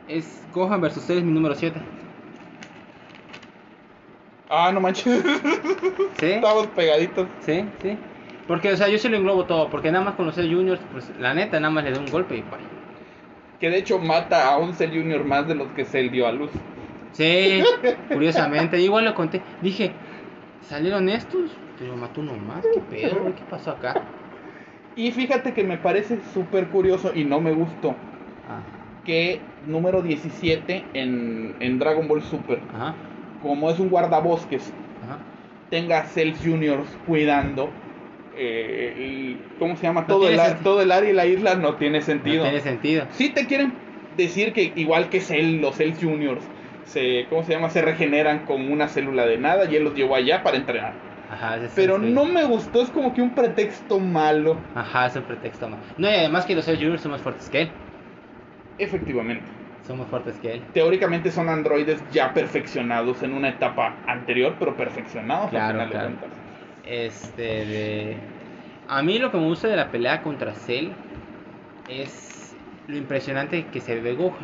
[0.07, 1.83] es Gohan versus Cell es mi número 7.
[4.49, 5.05] Ah, no manches.
[6.19, 6.27] ¿Sí?
[6.33, 7.29] Estamos pegaditos.
[7.41, 7.97] Sí, sí.
[8.47, 9.71] Porque, o sea, yo se lo englobo todo.
[9.71, 12.11] Porque nada más con los Cell Juniors, pues la neta, nada más le da un
[12.11, 12.80] golpe y bye.
[13.61, 16.33] Que de hecho mata a un Cell Junior más de los que Cell dio a
[16.33, 16.51] luz.
[17.13, 17.63] Sí,
[18.13, 18.81] curiosamente.
[18.81, 19.43] Igual lo conté.
[19.61, 19.93] Dije,
[20.67, 21.51] ¿salieron estos?
[21.79, 22.65] Pero mató uno más.
[22.73, 23.25] ¿Qué pedo?
[23.35, 24.03] ¿Qué pasó acá?
[24.97, 27.95] Y fíjate que me parece súper curioso y no me gustó
[28.49, 28.61] Ah,
[29.05, 32.95] que número 17 en, en Dragon Ball Super, ajá,
[33.43, 34.73] como es un guardabosques,
[35.05, 35.19] ajá.
[35.71, 37.71] tenga Cell Juniors cuidando.
[38.41, 40.03] Eh, el- ¿Cómo se llama?
[40.03, 40.61] No todo, el, sentido.
[40.65, 42.43] todo el área y la isla no tiene No sentido.
[42.43, 43.07] tiene sentido.
[43.13, 43.73] Sí te quieren
[44.17, 46.43] decir que igual que Cell, los Cell Juniors,
[46.85, 47.69] se, ¿cómo se llama?
[47.71, 50.95] Se regeneran con una célula de nada y él los llevó allá para entrenar.
[51.31, 54.57] Ajá, es Pero no me gustó, es como que un pretexto malo.
[54.75, 55.79] Ajá, es un pretexto más.
[55.99, 57.71] No, y además que los Cell Juniors son más fuertes que él.
[58.79, 59.45] Efectivamente.
[59.87, 60.63] Son más fuertes que él.
[60.73, 66.09] Teóricamente son androides ya perfeccionados en una etapa anterior, pero perfeccionados Claro, al final claro.
[66.09, 66.40] de cuentas.
[66.91, 68.17] Este, de...
[68.89, 70.89] A mí lo que me gusta de la pelea contra Cell
[71.89, 72.57] es
[72.89, 74.35] lo impresionante que se ve Gohan.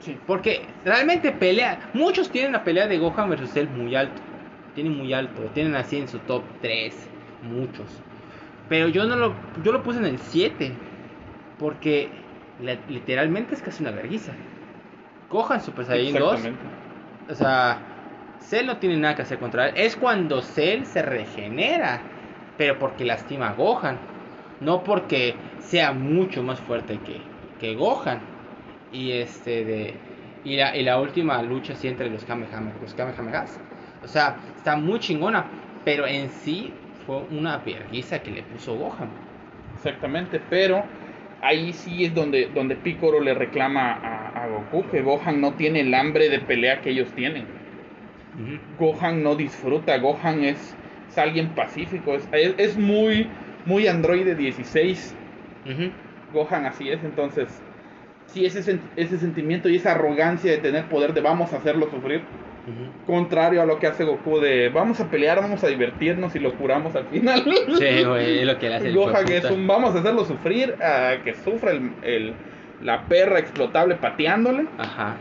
[0.00, 0.18] Sí.
[0.26, 1.90] Porque realmente pelea...
[1.94, 4.20] Muchos tienen la pelea de Gohan versus Cell muy alto.
[4.74, 5.42] Tienen muy alto.
[5.54, 7.08] Tienen así en su top 3.
[7.42, 7.86] Muchos.
[8.68, 9.34] Pero yo no lo...
[9.62, 10.72] Yo lo puse en el 7.
[11.60, 12.08] Porque
[12.60, 14.32] la- literalmente es casi una vergüenza.
[15.30, 16.64] Gohan Super Saiyan 2 Exactamente.
[17.30, 17.78] o sea,
[18.44, 19.72] Cell no tiene nada que hacer contra él.
[19.76, 22.12] Es cuando Cell se regenera,
[22.56, 24.06] pero porque lastima a Gohan.
[24.60, 28.30] No porque sea mucho más fuerte que, que Gohan.
[28.90, 30.04] Y este de.
[30.42, 33.60] Y la, y la última lucha así entre los Kamehameha, los Kamehamehas.
[34.02, 35.52] O sea, está muy chingona.
[35.84, 39.20] Pero en sí fue una vergüenza que le puso Gohan.
[39.74, 40.94] Exactamente, pero
[41.40, 45.80] ahí sí es donde, donde Piccolo le reclama a, a Goku que Gohan no tiene
[45.80, 47.63] el hambre de pelea que ellos tienen.
[48.78, 50.74] Gohan no disfruta, Gohan es,
[51.10, 53.28] es alguien pacífico, es, es, es muy,
[53.64, 55.14] muy androide 16.
[55.64, 55.90] Ujú.
[56.32, 57.46] Gohan así es, entonces,
[58.26, 62.22] sí, ese, ese sentimiento y esa arrogancia de tener poder de vamos a hacerlo sufrir,
[63.06, 66.54] contrario a lo que hace Goku de vamos a pelear, vamos a divertirnos y lo
[66.54, 67.44] curamos al final.
[67.44, 70.74] Sí, güey, es lo que le hace el Gohan es un vamos a hacerlo sufrir,
[70.82, 72.32] a que sufra el, el-
[72.82, 75.16] la perra explotable pateándole Ajá.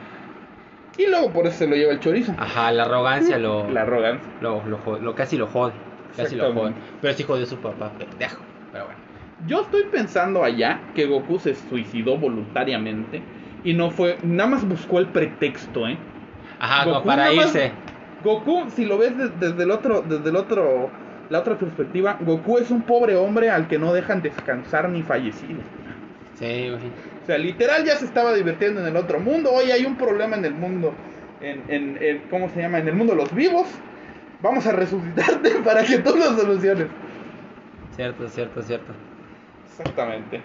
[0.97, 2.33] Y luego por eso se lo lleva el chorizo.
[2.37, 4.29] Ajá, la arrogancia lo, La arrogancia.
[4.41, 5.73] lo, lo, jode- lo casi lo jode.
[6.15, 6.73] Casi lo jode.
[7.01, 8.41] Pero sí jodió a su papá, pendejo.
[8.71, 8.99] Pero bueno.
[9.47, 13.21] Yo estoy pensando allá que Goku se suicidó voluntariamente
[13.63, 15.97] y no fue, nada más buscó el pretexto, ¿eh?
[16.59, 17.71] Ajá, como Goku para más- irse.
[18.23, 20.89] Goku, si lo ves de- desde el otro, desde el otro,
[21.29, 25.59] la otra perspectiva, Goku es un pobre hombre al que no dejan descansar ni fallecido.
[26.35, 26.91] Sí, güey.
[27.23, 29.51] O sea, literal ya se estaba divirtiendo en el otro mundo.
[29.51, 30.93] Hoy hay un problema en el mundo,
[31.41, 32.79] en, en, en- ¿cómo se llama?
[32.79, 33.65] En el mundo de los vivos.
[34.41, 36.87] Vamos a resucitarte para que tú lo soluciones.
[37.95, 38.91] Cierto, cierto, cierto.
[39.69, 40.41] Exactamente.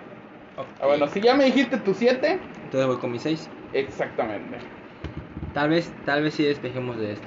[0.81, 3.49] Ah, bueno, si ya me dijiste tu 7, Entonces voy con mi 6.
[3.73, 4.59] exactamente.
[5.55, 7.27] Tal vez, tal vez sí despejemos de esto.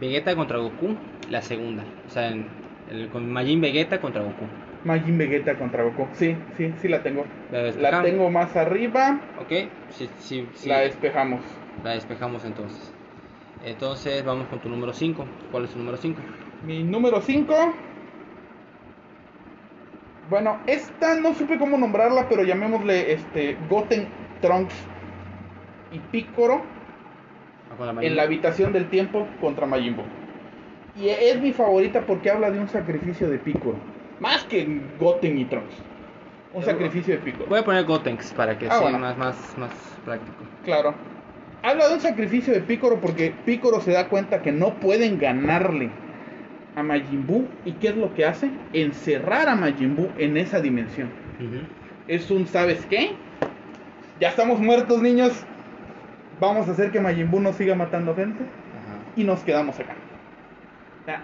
[0.00, 0.96] Vegeta contra Goku,
[1.30, 1.84] la segunda.
[2.06, 2.46] O sea, en,
[2.90, 4.46] el- con Majin Vegeta contra Goku.
[4.84, 6.06] Majin Vegeta contra Goku.
[6.12, 7.24] Sí, sí, sí la tengo.
[7.50, 9.20] La tengo más arriba.
[9.40, 10.68] Ok, sí, sí, sí.
[10.68, 11.40] La despejamos.
[11.84, 12.92] La despejamos entonces.
[13.64, 15.24] Entonces vamos con tu número 5.
[15.50, 16.20] ¿Cuál es tu número 5?
[16.64, 17.54] Mi número 5.
[20.30, 24.06] Bueno, esta no supe cómo nombrarla, pero llamémosle este Goten
[24.40, 24.74] Trunks
[25.90, 26.60] y Piccolo
[28.00, 30.04] en la habitación del tiempo contra Majin Buu.
[30.96, 33.78] Y es mi favorita porque habla de un sacrificio de Piccolo,
[34.20, 35.74] más que Goten y Trunks.
[36.54, 37.46] Un sacrificio de Piccolo.
[37.48, 38.98] Voy a poner Gotenks para que Ah, sea bueno.
[38.98, 39.70] más, más, más
[40.04, 40.36] práctico.
[40.64, 40.94] Claro.
[41.62, 45.90] Habla de un sacrificio de Piccolo porque Piccolo se da cuenta que no pueden ganarle
[46.74, 47.46] a Majin Buu.
[47.64, 48.50] ¿Y qué es lo que hace?
[48.72, 51.10] Encerrar a Majin Buu en esa dimensión.
[52.06, 53.12] Es un, ¿sabes qué?
[54.20, 55.32] Ya estamos muertos, niños.
[56.40, 58.42] Vamos a hacer que Majin Buu no siga matando gente.
[59.16, 59.94] Y nos quedamos acá.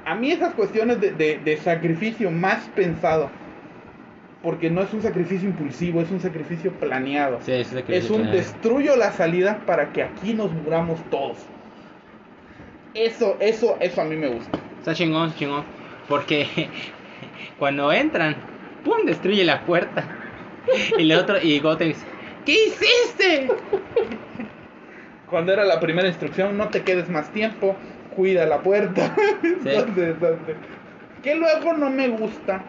[0.05, 3.31] A mí esas cuestiones de, de- de sacrificio más pensado.
[4.43, 7.41] Porque no es un sacrificio impulsivo, es un sacrificio planeado.
[7.43, 11.39] Sí, es, un destruyo la salida para que aquí nos muramos todos.
[12.93, 14.59] Eso, eso, eso a mí me gusta.
[14.81, 15.65] Está chingón, está chingón.
[16.09, 16.47] Porque
[17.59, 18.37] cuando entran,
[18.85, 19.07] ¡pum!
[19.07, 20.05] destruye la puerta.
[20.99, 21.99] Y el otro, y Gotenks,
[22.47, 23.49] ¿qué hiciste?
[25.29, 27.77] Cuando era la primera instrucción, no te quedes más tiempo,
[28.15, 29.15] cuida la puerta.
[29.43, 30.57] Entonces, entonces,
[31.23, 32.63] que luego no me gusta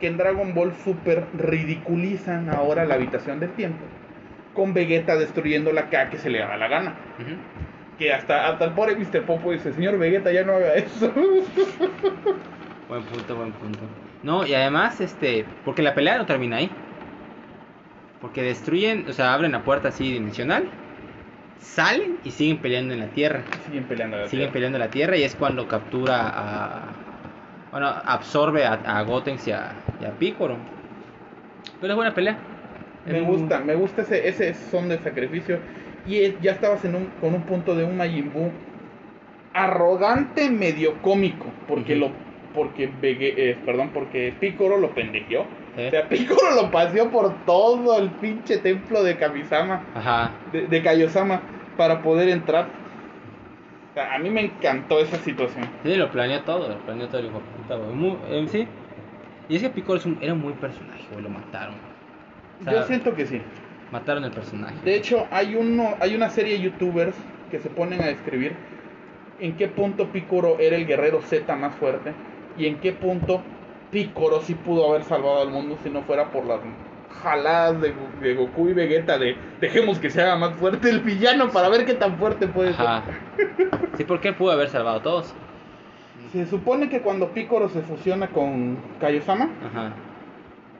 [0.00, 3.84] que en Dragon Ball Super ridiculizan ahora la habitación del tiempo.
[4.54, 6.94] Con Vegeta destruyendo la K que se le da la gana.
[7.98, 9.22] Que hasta, hasta el pobre Mr.
[9.22, 11.12] Popo dice, señor Vegeta, ya no haga eso.
[12.88, 13.80] Buen punto, buen punto.
[14.22, 16.70] No, y además, este, porque la pelea no termina ahí.
[18.20, 20.68] Porque destruyen, o sea, abren la puerta así dimensional,
[21.60, 23.42] salen y siguen peleando en la tierra.
[23.66, 24.16] Siguen peleando.
[24.18, 24.52] la Siguen tierra.
[24.52, 26.82] peleando en la tierra y es cuando captura a.
[27.70, 30.56] Bueno, absorbe a, a Gotenks y a, y a Piccolo.
[31.80, 32.38] Pero es buena pelea.
[33.04, 35.58] Me Es muy- gusta, me gusta ese, ese son de sacrificio.
[36.06, 38.50] Y ya estabas en un, con un punto de un Majin Buu
[39.52, 42.06] arrogante, medio cómico, porque Ujú.
[42.06, 45.44] lo porque eh, perdón, porque Piccolo lo pendejeó.
[45.76, 45.88] ¿Eh?
[45.88, 50.30] O sea, Piccolo lo paseó por todo el pinche templo de Kamisama, Ajá.
[50.52, 50.82] de, de
[51.76, 52.66] para poder entrar.
[53.90, 55.66] O sea, a mí me encantó esa situación.
[55.82, 57.42] Sí, lo planeó todo, lo planeó todo el hijo
[58.30, 58.66] eh, sí.
[59.48, 61.74] Y es que Piccolo es un- era un muy personaje, güey, lo mataron.
[62.60, 63.40] O sea, Yo siento que sí.
[63.92, 64.74] Mataron el personaje.
[64.84, 67.14] De hecho, hay uno, hay una serie de youtubers
[67.50, 68.54] que se ponen a describir
[69.38, 72.12] en qué punto Picoro era el guerrero Z más fuerte
[72.58, 73.42] y en qué punto
[73.90, 76.60] Picoro sí pudo haber salvado al mundo si no fuera por las
[77.22, 81.00] jaladas de, Go- de Goku y Vegeta de dejemos que se haga más fuerte el
[81.00, 83.04] villano para ver qué tan fuerte puede Ajá.
[83.96, 85.26] Sí, porque pudo haber salvado a todos.
[85.28, 85.36] ser.
[86.44, 89.92] Se supone que cuando Picoro se fusiona con Kaiosama, Ajá.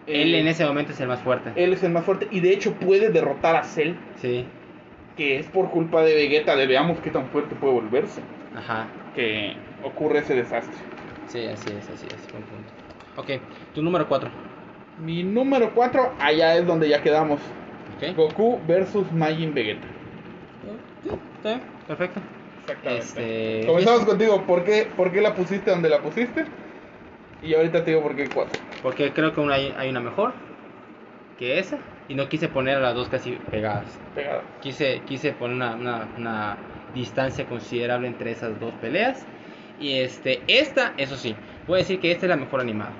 [0.06, 1.52] Él en ese momento es el más fuerte.
[1.56, 4.44] él es el más fuerte y de hecho puede derrotar a Cell, Sí.
[5.16, 8.20] que es por culpa de Vegeta de veamos qué tan fuerte puede volverse.
[8.56, 8.86] Ajá.
[9.14, 10.74] que ocurre ese desastre.
[11.26, 12.32] Sí, así es, así es.
[12.32, 12.72] Buen punto.
[13.16, 13.30] Ok,
[13.74, 14.30] tu número 4.
[14.98, 17.40] Mi número 4, allá es donde ya quedamos.
[17.96, 18.16] Ok.
[18.16, 19.86] Goku versus Majin Vegeta.
[21.02, 22.20] Sí, está bien, perfecto.
[22.60, 23.04] Exactamente.
[23.04, 24.42] Este, Comenzamos contigo.
[24.42, 26.44] ¿Por qué, ¿Por qué la pusiste donde la pusiste?
[27.42, 28.60] Y ahorita te digo por qué 4.
[28.82, 30.32] Porque creo que una, hay una mejor
[31.38, 31.78] que esa.
[32.08, 33.98] Y no quise poner a las dos casi pegadas.
[34.14, 34.42] Pegada.
[34.60, 36.56] Quise, quise poner una, una, una
[36.94, 39.26] distancia considerable entre esas dos peleas.
[39.80, 41.34] Y este, esta, eso sí,
[41.66, 42.92] voy a decir que esta es la mejor animada.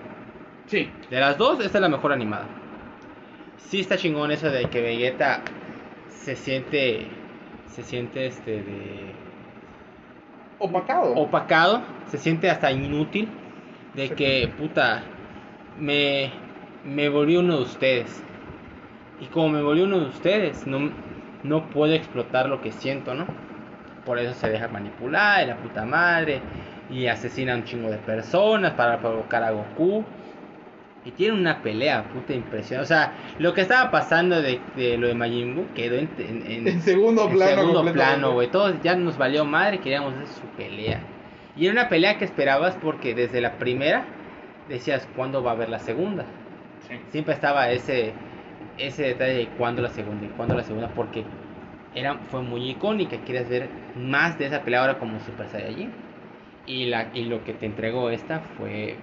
[0.66, 0.90] Sí.
[1.10, 2.46] De las dos, esta es la mejor animada.
[3.56, 5.42] Sí está chingón eso de que Vegeta
[6.08, 7.06] se siente,
[7.66, 9.14] se siente este de
[10.58, 11.12] Opacado.
[11.14, 13.28] opacado, se siente hasta inútil
[13.94, 15.02] de que puta
[15.78, 16.32] me
[16.84, 18.22] me volví uno de ustedes.
[19.20, 20.90] Y como me volví uno de ustedes, no
[21.42, 23.26] no puedo explotar lo que siento, ¿no?
[24.04, 26.40] Por eso se deja manipular, y la puta madre,
[26.90, 30.04] y asesina a un chingo de personas para provocar a Goku.
[31.06, 32.80] Y tiene una pelea, puta impresión.
[32.80, 36.50] O sea, lo que estaba pasando de, de lo de Majin Buu quedó en, en,
[36.50, 37.60] en- En segundo en plano.
[37.62, 38.48] segundo plano, güey.
[38.50, 40.98] Todos ya nos valió madre, queríamos ver su pelea.
[41.56, 44.04] Y era una pelea que esperabas porque desde la primera
[44.68, 46.24] decías, ¿cuándo va a haber la segunda?
[46.88, 46.96] Sí.
[47.10, 48.12] Siempre estaba ese
[48.78, 51.24] ese detalle de cuándo la segunda y cuándo la segunda porque
[51.94, 55.90] era fue muy icónica quieres ver más de esa pelea ahora como Super Saiyajin
[56.66, 58.96] y la y lo que te entregó esta fue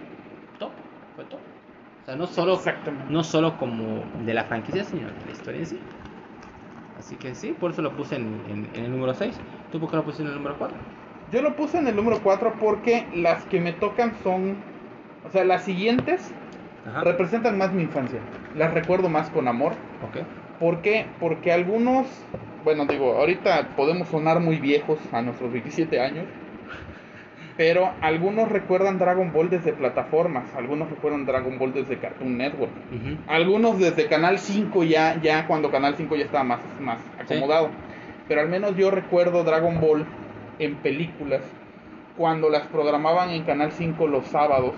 [2.04, 2.60] o sea no solo
[3.10, 5.80] no solo como de la franquicia sino de la historia en sí
[6.98, 9.36] así que sí por eso lo puse en, en- en el número 6
[9.72, 10.78] tú por qué lo pusiste en el número 4
[11.32, 14.58] Yo lo puse en el número 4 porque las que me tocan son.
[15.24, 16.32] O sea, las siguientes
[16.86, 18.20] ajá representan más mi infancia.
[18.56, 19.74] Las recuerdo más con amor.
[20.02, 20.18] ok
[20.60, 21.08] ¿Por qué?
[21.20, 22.06] Porque algunos.
[22.64, 26.26] Bueno, digo, ahorita podemos sonar muy viejos a nuestros 27 años.
[27.56, 30.46] Pero algunos recuerdan Dragon Ball desde plataformas.
[30.56, 32.72] Algunos recuerdan Dragon Ball desde Cartoon Network.
[33.28, 37.34] Algunos desde Canal 5 ya, ya cuando Canal 5 ya estaba más, más Sí.
[37.36, 37.70] acomodado.
[38.28, 40.06] Pero al menos yo recuerdo Dragon Ball
[40.58, 41.42] en películas
[42.18, 44.74] cuando las programaban en Canal 5 los sábados.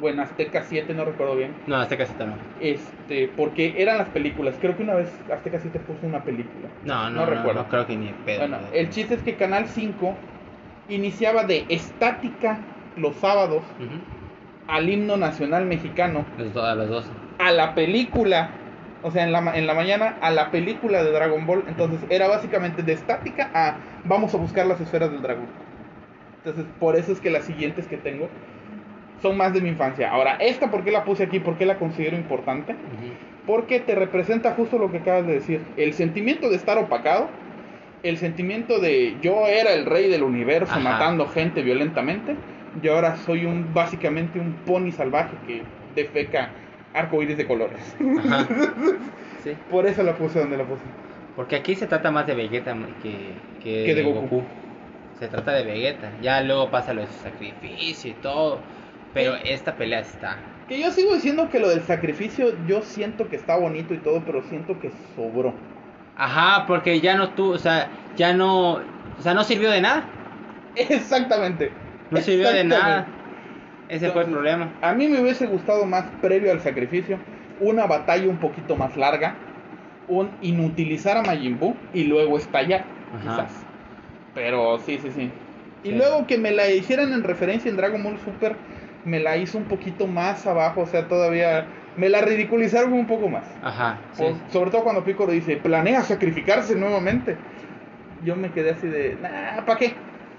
[0.00, 1.52] O en Azteca 7, no recuerdo bien.
[1.66, 4.56] no hasta casi no Este, porque eran las películas.
[4.60, 6.68] Creo que una vez Azteca 7 puso una película.
[6.84, 7.62] no no, No no, recuerdo.
[7.62, 8.66] no creo que ni pedo Bueno, ¿no?
[8.72, 10.14] el chiste es que Canal 5
[10.94, 12.60] iniciaba de estática
[12.96, 13.62] los sábados
[14.68, 18.50] al himno nacional mexicano a las 12 a la película,
[19.02, 21.64] o sea, en la, en la mañana a la película de Dragon Ball.
[21.66, 25.46] Entonces era básicamente de estática a vamos a buscar las esferas del dragón.
[26.38, 28.28] Entonces por eso es que las siguientes que tengo
[29.20, 30.10] son más de mi infancia.
[30.10, 31.38] Ahora, esta, ¿por qué la puse aquí?
[31.38, 32.74] ¿Por qué la considero importante?
[33.46, 35.60] Porque te representa justo lo que acabas de decir.
[35.76, 37.28] El sentimiento de estar opacado.
[38.02, 40.80] El sentimiento de yo era el rey del universo Ajá.
[40.80, 42.34] matando gente violentamente.
[42.82, 45.62] Y ahora soy un básicamente un pony salvaje que
[45.94, 46.50] defeca
[46.94, 47.96] arcoíris de colores.
[48.26, 48.46] Ajá.
[49.42, 50.82] Sí, Por eso la puse donde la puse.
[51.34, 53.10] porque aquí se trata más de Vegeta que,
[53.60, 54.44] que, Que de Goku.
[55.18, 56.12] Se trata de Vegeta.
[56.22, 58.60] Ya luego pasa lo de su sacrificio y todo.
[59.12, 60.36] Pero esta pelea está.
[60.68, 64.22] Que yo sigo diciendo que lo del sacrificio yo siento que está bonito y todo,
[64.24, 65.54] pero siento que sobró.
[66.14, 70.10] Ajá, porque ya no tú, o sea, ya no, o sea, no sirvió de nada.
[70.74, 71.72] Exactamente.
[72.10, 73.08] No sirvió de nada.
[73.88, 74.76] Ese fue el Entonces, problema.
[74.80, 77.20] A mí me hubiese gustado más previo al sacrificio
[77.58, 79.38] una batalla un poquito más larga,
[80.06, 83.36] un inutilizar a Majin Buu y luego estallar, Ajá.
[83.36, 83.66] quizás.
[84.34, 85.32] Pero sí, sí, sí.
[85.82, 85.92] Y Sí.
[85.92, 88.62] luego que me la hicieran en referencia en Dragon Ball Super,
[89.04, 93.28] me la hizo un poquito más abajo, o sea, todavía me la ridiculizaron un poco
[93.28, 93.44] más.
[93.62, 94.24] Ajá, sí.
[94.50, 97.36] Sobre todo cuando Piccolo dice, planea sacrificarse nuevamente.
[98.24, 99.94] Yo me quedé así de, nah, ¿para qué?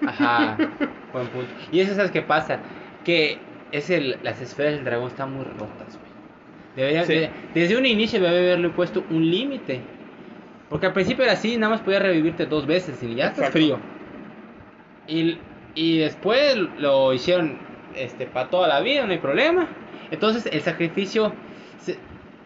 [0.06, 0.56] Ajá,
[1.12, 1.48] buen punto.
[1.70, 2.58] Y eso sabes qué pasa,
[3.04, 3.38] que
[3.72, 6.12] es el, las esferas del dragón están muy rotas, güey.
[6.76, 7.14] Debería, Sí.
[7.14, 9.80] de- desde un inicio debe haberle puesto un límite.
[10.70, 13.52] Porque al principio era así, nada más podía revivirte dos veces y ya estás Exacto.
[13.52, 13.78] frío.
[15.06, 15.38] Y,
[15.74, 17.58] y después lo hicieron
[17.94, 19.68] este para toda la vida, no hay problema.
[20.14, 21.32] Entonces el sacrificio
[21.80, 21.98] se-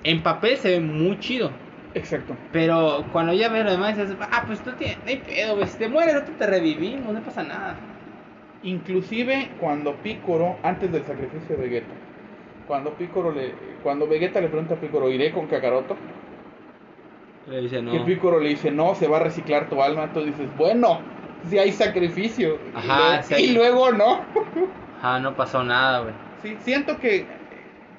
[0.04, 1.50] en papel se ve muy chido.
[1.94, 2.34] Exacto.
[2.52, 5.66] Pero cuando ya ves lo demás, dices, ah, pues no, tiene, no hay pedo, güey.
[5.68, 7.74] Si te mueres, nosotros te revivimos, no pasa nada.
[8.62, 11.94] Inclusive cuando Piccolo, antes del sacrificio de Vegeta,
[12.66, 13.52] cuando Piccolo le,
[13.82, 15.96] cuando Vegeta le pregunta a Piccolo, ¿iré con Kakaroto?
[17.50, 17.92] Le dice, no.
[17.92, 20.12] Que Piccolo le dice, no, se va a reciclar tu alma.
[20.12, 21.00] Tú dices, bueno,
[21.48, 22.58] si hay sacrificio.
[22.74, 23.34] Y Ajá, luego- sí.
[23.36, 24.20] Y luego no.
[25.02, 26.14] Ah, no pasó nada, güey.
[26.42, 27.24] Sí, siento que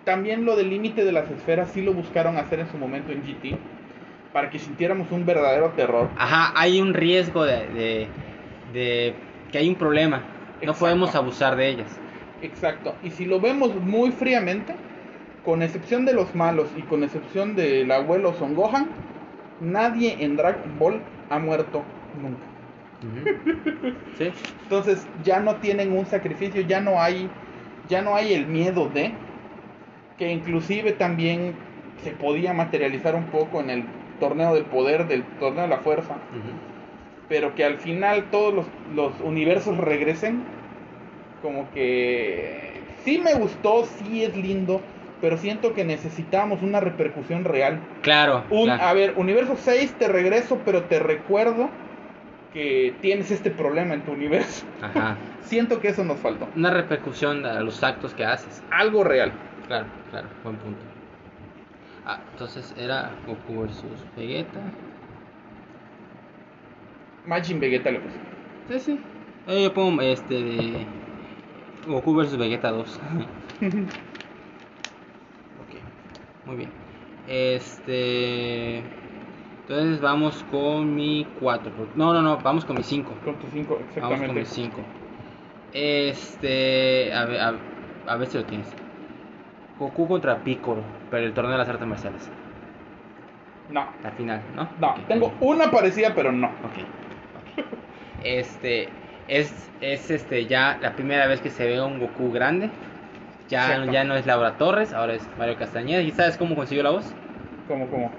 [0.10, 3.22] también lo del límite de las esferas sí lo buscaron hacer en su momento en
[3.22, 3.60] GT.
[4.34, 6.10] Para que sintiéramos un verdadero terror.
[6.18, 8.08] Ajá, hay un riesgo de, de,
[8.74, 9.14] de
[9.52, 10.24] que hay un problema.
[10.64, 12.00] No podemos abusar de ellas.
[12.42, 12.96] Exacto.
[13.04, 14.74] Y si lo vemos muy fríamente,
[15.46, 18.88] con excepción de los malos y con excepción del abuelo Son Gohan,
[19.62, 21.84] nadie en Dragon Ball ha muerto
[22.20, 22.42] nunca.
[24.18, 24.32] Sí.
[24.64, 27.30] Entonces ya no tienen un sacrificio, ya no hay,
[27.88, 29.14] ya no hay el miedo de,
[30.20, 31.56] que inclusive también
[32.04, 33.86] se podía materializar un poco en el
[34.20, 36.18] torneo del poder, del torneo de la fuerza,
[37.30, 40.44] pero que al final todos los, los universos regresen,
[41.42, 42.74] como que
[43.06, 44.82] sí me gustó, sí es lindo,
[45.22, 47.80] pero siento que necesitamos una repercusión real.
[48.02, 48.44] Claro.
[48.50, 48.84] Un, claro.
[48.84, 51.70] A ver, universo 6 te regreso, pero te recuerdo
[52.54, 54.66] que tienes este problema en tu universo.
[54.82, 55.18] Ajá.
[55.44, 56.48] Siento que eso nos faltó.
[56.56, 58.62] Una repercusión a los actos que haces.
[58.72, 59.32] Algo real.
[59.70, 60.80] Claro, claro, buen punto.
[62.04, 64.60] Ah, entonces era Goku versus Vegeta.
[67.28, 68.80] Majin Vegeta puse.
[68.80, 69.00] Sí, sí.
[69.46, 70.88] Eh, yo pongo este de
[71.86, 73.00] Goku versus Vegeta 2.
[76.48, 76.72] Muy bien.
[77.28, 78.80] Este.
[79.68, 81.72] Entonces vamos con mi 4.
[81.94, 83.14] No, no, no, vamos con mi 5.
[83.24, 84.40] Con tu 5, Vamos con exactamente.
[84.40, 84.82] mi 5.
[85.74, 87.14] Este.
[87.14, 87.54] A ver, a,
[88.08, 88.89] a ver si lo tienes.
[89.80, 92.30] Goku contra Piccolo, pero el torneo de las artes marciales.
[93.70, 94.68] No, La final, ¿no?
[94.80, 95.08] no, Ok.
[95.08, 96.48] tengo una parecida, pero no.
[96.48, 96.80] Ok.
[97.60, 97.66] ok.
[98.24, 98.90] Este.
[99.28, 102.70] Es, es este ya la primera vez que se ve un Goku grande.
[103.48, 106.02] Ya, ya no es Laura Torres, ahora es Mario Castañeda.
[106.02, 107.14] ¿Y sabes cómo consiguió la voz?
[107.68, 108.12] ¿Cómo, cómo?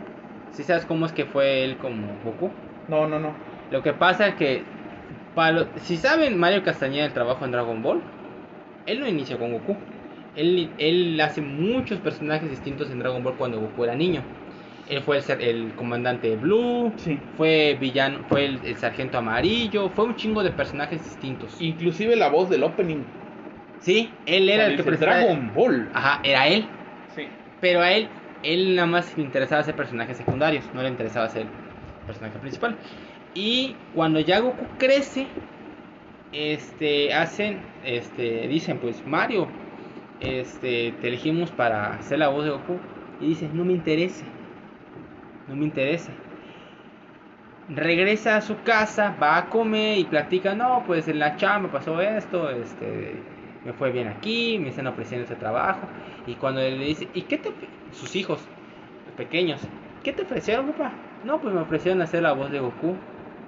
[0.52, 2.50] ¿Sí sabes cómo es que fue él como Goku?
[2.88, 3.32] No, no, no.
[3.70, 4.62] Lo que pasa es que,
[5.34, 8.00] para lo- si saben Mario Castañeda el trabajo en Dragon Ball,
[8.86, 9.76] él no inició con Goku.
[10.36, 14.22] Él, él hace muchos personajes distintos en Dragon Ball cuando Goku era niño.
[14.88, 17.18] Él fue el, ser- el comandante Blue, Sí.
[17.36, 21.60] fue villano, fue el, el sargento amarillo, fue un chingo de personajes distintos.
[21.60, 23.02] Inclusive la voz del opening.
[23.80, 25.88] Sí, él era el que presentaba- Dragon Ball.
[25.94, 26.64] Ajá, era él.
[27.14, 27.22] Sí.
[27.60, 28.08] Pero a él,
[28.42, 31.46] él nada más le interesaba hacer personajes secundarios, no le interesaba ser
[32.06, 32.76] personaje principal.
[33.34, 35.26] Y cuando ya Goku crece,
[36.32, 39.46] este, hacen, este, dicen pues Mario,
[40.20, 42.78] este, te elegimos para hacer la voz de Goku.
[43.20, 44.24] Y dice, no me interesa,
[45.48, 46.12] no me interesa.
[47.68, 52.00] Regresa a su casa, va a comer y platica, no, pues en la chamba pasó
[52.00, 53.22] esto, este,
[53.64, 55.80] me fue bien aquí, me están ofreciendo este trabajo.
[56.26, 57.52] Y cuando le dice, ¿y qué te,
[57.92, 58.40] sus hijos
[59.16, 59.60] pequeños,
[60.02, 60.92] qué te ofrecieron, papá?
[61.24, 62.96] No, pues me ofrecieron hacer la voz de Goku,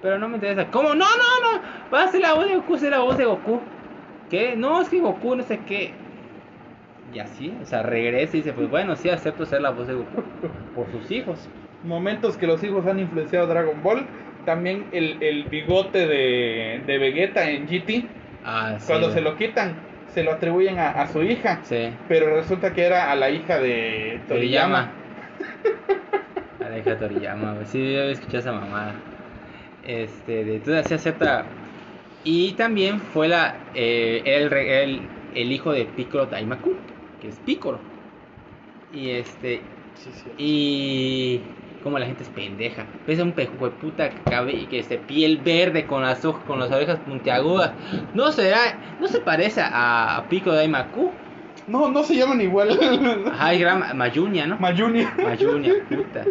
[0.02, 0.70] pero no me interesa.
[0.70, 0.90] ¿Cómo?
[0.90, 1.62] No, no, no,
[1.92, 3.60] va a hacer la voz de Goku, hacer la voz de Goku.
[4.28, 4.54] ¿Qué?
[4.56, 5.94] No, es que Goku no sé qué.
[7.12, 9.94] Y así, o sea, regresa y dice, pues bueno, sí acepto ser la voz de
[9.94, 10.22] Goku
[10.74, 11.48] por sus hijos.
[11.84, 14.06] Momentos que los hijos han influenciado Dragon Ball.
[14.46, 18.06] También el, el bigote de, de Vegeta en GT.
[18.44, 18.86] Ah, sí.
[18.86, 19.74] Cuando se lo quitan,
[20.08, 21.60] se lo atribuyen a, a su hija.
[21.62, 21.90] Sí.
[22.08, 24.90] Pero resulta que era a la hija de Toriyama.
[26.64, 27.66] A la hija de Toriyama, güey.
[27.66, 28.94] Sí, yo había escuchado esa mamada.
[29.86, 31.44] Este, de entonces se acepta.
[32.24, 33.56] Y también fue la.
[33.74, 35.00] Eh, el, el,
[35.34, 36.74] el hijo de Piccolo Daimaku,
[37.22, 37.78] que es Piccolo.
[38.92, 39.62] Y este.
[39.94, 40.30] Sí, sí.
[40.36, 41.40] Y.
[41.82, 42.86] Como la gente es pendeja.
[43.06, 46.20] Ves a un pejo de puta que cabe y que este piel verde con las
[46.20, 47.72] con las orejas puntiagudas.
[48.14, 48.96] No será.
[49.00, 51.10] No se parece a, a Piccolo Daimaku.
[51.66, 52.78] No, no se llaman igual.
[53.32, 54.58] Ajá, era Mayunia, ¿no?
[54.58, 55.06] Mayuni.
[55.22, 56.24] Mayunia, puta.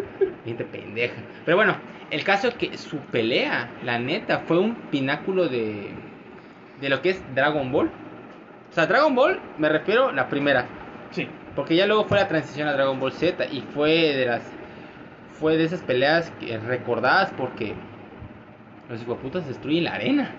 [0.44, 1.16] Gente pendeja.
[1.44, 1.76] Pero bueno,
[2.10, 5.90] el caso es que su pelea, la neta, fue un pináculo de.
[6.80, 7.90] de lo que es Dragon Ball.
[8.70, 10.66] O sea, Dragon Ball, me refiero la primera.
[11.12, 11.28] Sí.
[11.54, 14.42] Porque ya luego fue la transición a Dragon Ball Z y fue de las.
[15.38, 17.74] fue de esas peleas que- recordadas porque.
[18.88, 20.30] los hijueputas destruyen la arena.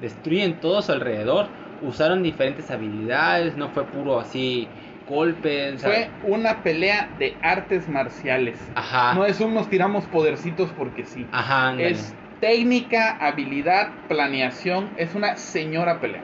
[0.00, 1.46] Destruyen todo a su alrededor.
[1.82, 4.68] Usaron diferentes habilidades, no fue puro así
[5.08, 5.82] golpes.
[5.82, 8.58] Fue una pelea de artes marciales.
[8.74, 9.14] Ajá.
[9.14, 11.26] No es un nos tiramos podercitos porque sí.
[11.32, 11.90] Ajá, ándale.
[11.90, 14.90] Es técnica, habilidad, planeación.
[14.96, 16.22] Es una señora pelea.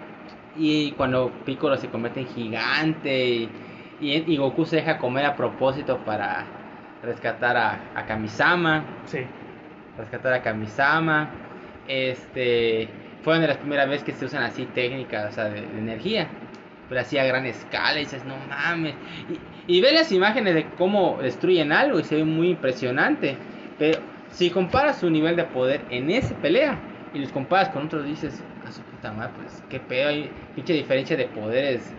[0.57, 3.49] Y cuando Piccolo se convierte en gigante y,
[4.01, 6.45] y, y Goku se deja comer a propósito para
[7.03, 9.21] rescatar a, a Kamisama, Sí.
[9.97, 11.29] rescatar a Kamisama,
[11.87, 12.89] este,
[13.23, 15.79] fue una de las primeras veces que se usan así técnicas, o sea, de, de
[15.79, 16.27] energía,
[16.89, 18.95] pero así a gran escala y dices, no mames,
[19.67, 23.37] y, y ves las imágenes de cómo destruyen algo y se ve muy impresionante,
[23.79, 24.01] pero
[24.33, 26.79] si comparas su nivel de poder en esa pelea
[27.15, 30.73] y los comparas con otros dices, a su puta madre, pues qué pedo, hay pinche
[30.75, 31.93] diferencia de poderes.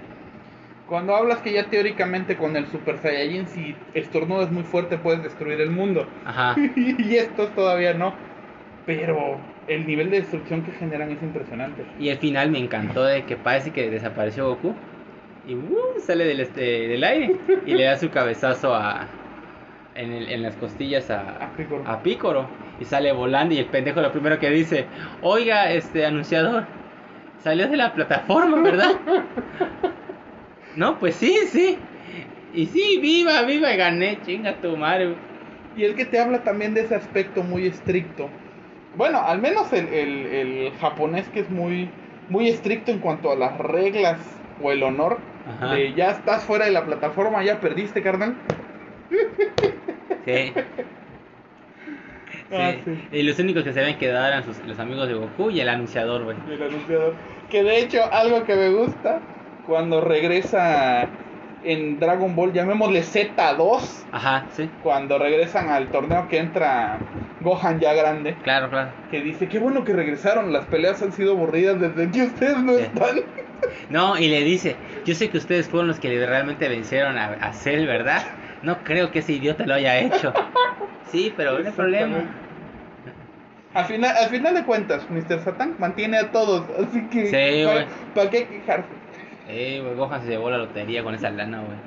[0.90, 5.62] Cuando hablas que ya teóricamente con el Super Saiyajin, si estornudas muy fuerte, puedes destruir
[5.62, 6.08] el mundo.
[6.26, 6.56] Ajá.
[6.76, 8.14] y estos todavía no.
[8.88, 11.86] Pero el nivel de destrucción que generan es impresionante.
[12.00, 14.74] Y el final me encantó de que parece que desapareció Goku
[15.48, 16.00] y ¡uh!
[16.00, 17.36] sale del, este, del aire
[17.68, 19.06] y le da su cabezazo a
[19.94, 22.42] en, el- en las costillas a, A Piccolo.
[22.42, 24.86] a y sale volando y el pendejo lo primero que dice,
[25.22, 26.64] oiga, este anunciador,
[27.44, 28.92] salió de la plataforma, ¿verdad?
[30.80, 31.78] no, pues sí, sí.
[32.54, 35.16] Y sí, viva, viva, y gané, chinga tu madre.
[35.76, 38.30] Y es que te habla también de ese aspecto muy estricto.
[38.96, 41.90] Bueno, al menos el, el- el japonés que es muy,
[42.28, 44.18] muy estricto en cuanto a las reglas
[44.62, 45.20] o el honor.
[45.46, 45.76] Ajá.
[45.76, 48.34] De ya estás fuera de la plataforma, ya perdiste, carnal.
[50.26, 50.54] Sí.
[52.52, 52.92] Ah, Sí.
[53.12, 53.18] sí.
[53.20, 55.70] Y los únicos que se habían quedado eran sus- los amigos de Goku y el
[55.70, 56.36] anunciador, güey.
[56.52, 57.14] El anunciador.
[57.50, 59.20] Que de hecho, algo que me gusta,
[59.70, 61.08] cuando regresa
[61.64, 64.68] en Dragon Ball, llamémosle Z2, Ajá, sí.
[64.84, 66.98] cuando regresan al torneo que entra
[67.42, 68.90] Gohan ya grande, Claro, claro.
[69.12, 72.74] que dice, qué bueno que regresaron, las peleas han sido aburridas desde que ustedes no
[72.76, 72.82] Sí.
[72.84, 73.22] están.
[73.90, 77.54] No, y le dice, yo sé que ustedes fueron los que realmente vencieron a, a
[77.54, 78.24] Cell, ¿verdad?
[78.64, 80.34] No creo que ese idiota lo haya hecho.
[81.12, 82.18] Sí, pero no hay problema.
[83.74, 85.44] Al final, al final de cuentas, Mr.
[85.44, 88.88] Satan mantiene a todos, así que Sí, ¿para, para qué quejarse?
[89.50, 91.78] Eh, güey, Gohan se llevó la lotería con esa lana, güey.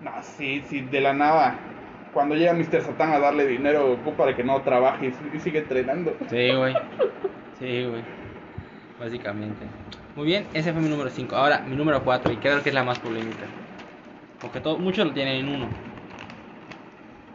[0.00, 1.58] No, sí, sí, de la nada.
[2.14, 2.80] Cuando llega Mr.
[2.80, 6.16] Satan a darle dinero a Goku para que no trabaje y sigue entrenando.
[6.28, 6.74] Sí, güey.
[7.58, 8.02] Sí, güey.
[8.98, 9.66] Básicamente.
[10.16, 11.36] Muy bien, ese fue mi número 5.
[11.36, 13.44] Ahora, mi número 4, y creo que es la más polémica.
[14.40, 15.68] Porque todo, muchos lo tienen en uno.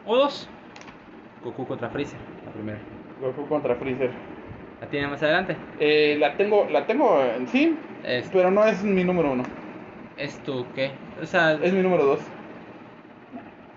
[0.06, 0.50] O dos.
[1.44, 2.80] Goku contra Freezer, la primera.
[3.22, 4.12] Goku contra Freezer.
[4.82, 5.58] ¿La tiene más adelante?
[5.80, 9.44] Eh, la tengo, la tengo en sí, Es, pero no es mi número uno.
[10.18, 10.92] es tu, ¿qué?
[11.22, 12.20] O sea, Es mi número dos.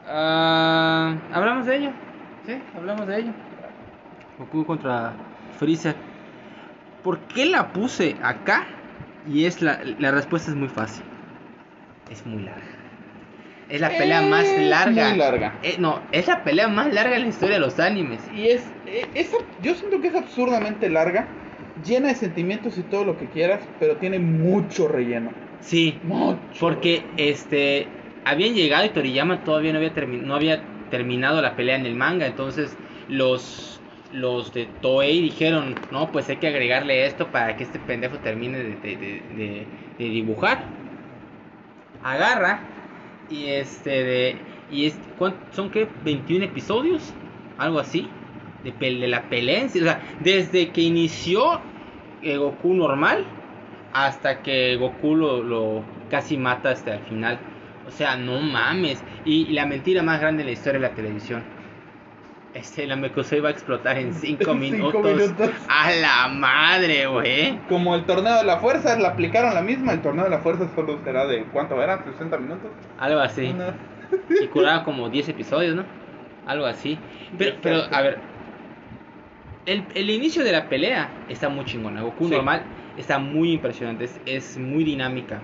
[0.09, 1.91] ah, hablamos de ello.
[2.47, 3.33] Sí, hablamos de ello.
[4.39, 5.13] Goku contra
[5.59, 5.95] Freezer.
[7.03, 8.65] ¿Por qué la puse acá?
[9.29, 11.03] Y es la, la respuesta es muy fácil.
[12.11, 12.63] Es muy larga.
[13.69, 15.09] Es la pelea más Es larga.
[15.11, 15.53] muy larga.
[15.63, 18.21] Eh, no, es la pelea más larga en la historia de los animes.
[18.35, 19.31] Y es, eh, es,
[19.63, 21.27] yo siento que es absurdamente larga,
[21.83, 25.33] llena de sentimientos y todo lo que quieras, pero tiene mucho relleno.
[25.61, 26.49] Sí, Mucho.
[26.59, 27.89] porque este
[28.25, 31.95] habían llegado y Toriyama todavía no había, termi- no había terminado la pelea en el
[31.95, 32.77] manga, entonces
[33.09, 33.77] los
[34.13, 38.59] los de Toei dijeron, no, pues hay que agregarle esto para que este pendejo termine
[38.59, 39.69] de, de- de- de-
[39.99, 40.81] de dibujar.
[42.03, 42.67] Agarra
[43.29, 44.37] y este de
[44.69, 47.15] y es ¿cuán- son qué 21 episodios,
[47.57, 48.09] algo así
[48.63, 51.61] de, de la pelea, o sea, desde que inició
[52.23, 53.25] eh, Goku normal
[53.93, 57.39] hasta que Goku lo, lo casi mata hasta el final.
[57.87, 59.03] O sea, no mames.
[59.25, 61.43] Y, y la mentira más grande en la historia de la televisión.
[62.53, 65.05] Este, la Mekosei va a explotar en 5 Cinco minutos.
[65.05, 65.51] minutos.
[65.69, 67.59] A la madre, güey.
[67.69, 69.93] Como el torneo de la fuerza, le aplicaron la misma.
[69.93, 72.05] El torneo de la fuerza solo será de ¿cuánto era?
[72.05, 72.71] ¿60 minutos?
[72.99, 73.47] Algo así.
[73.55, 73.75] Una-
[74.41, 75.85] Y curaba como 10 episodios, ¿no?
[76.47, 76.99] Algo así.
[77.39, 78.19] Pero, pero a ver.
[79.67, 82.03] El, el inicio de la pelea está muy chingona.
[82.03, 82.35] Goku Sí.
[82.35, 82.63] normal
[82.97, 84.05] está muy impresionante.
[84.05, 85.41] Es, es muy dinámica.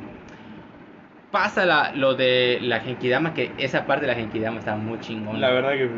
[1.31, 5.39] Pasa la- lo de la Genkidama, que esa parte de la Genkidama está muy chingona.
[5.39, 5.91] La verdad que.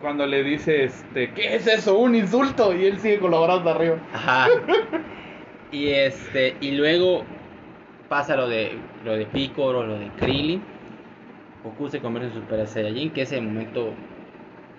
[0.00, 1.98] Cuando le dice, este, ¿qué es eso?
[1.98, 2.74] Un insulto.
[2.76, 3.96] Y él sigue con los brazos de arriba.
[4.12, 4.48] Ajá.
[5.72, 7.24] Y este y luego
[8.08, 8.72] pasa lo de
[9.04, 10.60] lo de Piccolo, lo de Krillin.
[11.64, 13.92] Goku se convierte en Super Saiyajin, que ese momento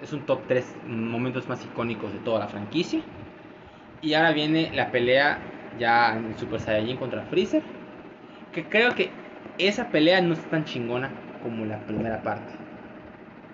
[0.01, 3.01] es un top 3 momentos más icónicos de toda la franquicia.
[4.01, 5.41] Y ahora viene la pelea
[5.77, 7.63] ya en Super Saiyajin contra Freezer,
[8.51, 9.11] que creo que
[9.57, 12.53] esa pelea no está tan chingona como la primera parte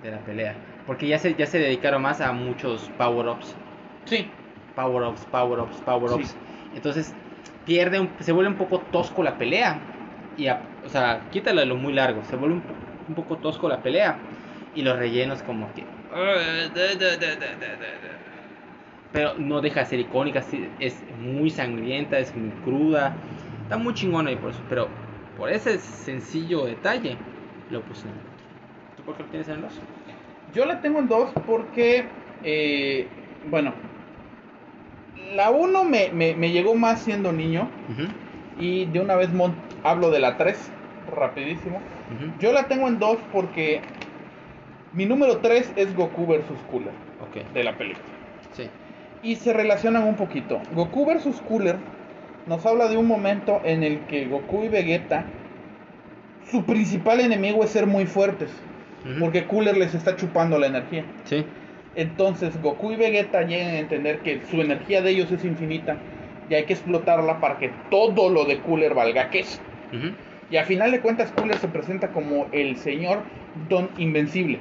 [0.01, 3.55] de la pelea, porque ya se ya se dedicaron más a muchos power-ups
[4.05, 4.31] Sí.
[4.75, 6.21] power ups, power ups, power Sí.
[6.21, 6.37] ups.
[6.73, 7.15] Entonces
[7.65, 9.81] pierde, un- se vuelve un poco tosco la pelea.
[10.35, 12.63] Y a- o sea, quítalo de lo muy largo, se vuelve un,
[13.07, 14.19] un poco tosco la pelea.
[14.75, 15.83] Y los rellenos como que...
[19.11, 20.43] Pero no deja de ser icónica,
[20.79, 23.15] es muy sangrienta, es muy cruda.
[23.63, 24.87] Está muy chingona y por eso, pero
[25.37, 27.17] por ese sencillo detalle
[27.69, 28.19] lo puse en el.
[28.97, 29.79] ¿Tú por qué lo tienes en el 2?
[30.53, 32.05] Yo la tengo en dos porque,
[32.43, 33.07] eh,
[33.49, 33.73] bueno,
[35.35, 37.69] la uno me, me, me llegó más siendo niño
[38.59, 39.29] y de una vez
[39.83, 40.71] hablo de la 3,
[41.15, 41.81] rapidísimo.
[42.39, 43.81] Yo la tengo en dos porque
[44.93, 46.93] mi número 3 es Goku versus Cooler
[47.53, 48.05] de la película.
[48.51, 48.69] sí.
[49.23, 50.61] Y se relacionan un poquito.
[50.75, 51.77] Goku versus Cooler
[52.45, 55.25] nos habla de un momento en el que Goku y Vegeta,
[56.51, 58.49] su principal enemigo es ser muy fuertes,
[59.19, 61.05] porque Cooler les está chupando la energía.
[61.23, 61.45] Sí.
[61.95, 65.97] Entonces Goku y Vegeta llegan a entender que su energía de ellos es infinita
[66.49, 69.59] y hay que explotarla para que todo lo de Cooler valga queso.
[69.93, 70.13] Ujú.
[70.51, 73.19] Y a final de cuentas Cooler se presenta como el señor
[73.69, 74.59] Don Invencible,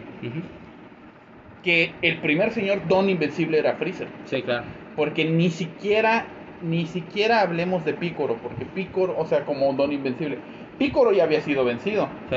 [1.62, 4.64] que el primer señor Don Invencible era Freezer, Sí, claro.
[4.96, 6.26] porque ni siquiera
[6.62, 10.38] ni siquiera hablemos de Picoro, porque Picoro, o sea, como Don Invencible,
[10.78, 12.08] Picoro ya había sido vencido.
[12.30, 12.36] Sí.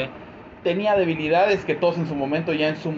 [0.63, 2.91] tenía debilidades que todos en su momento ya en su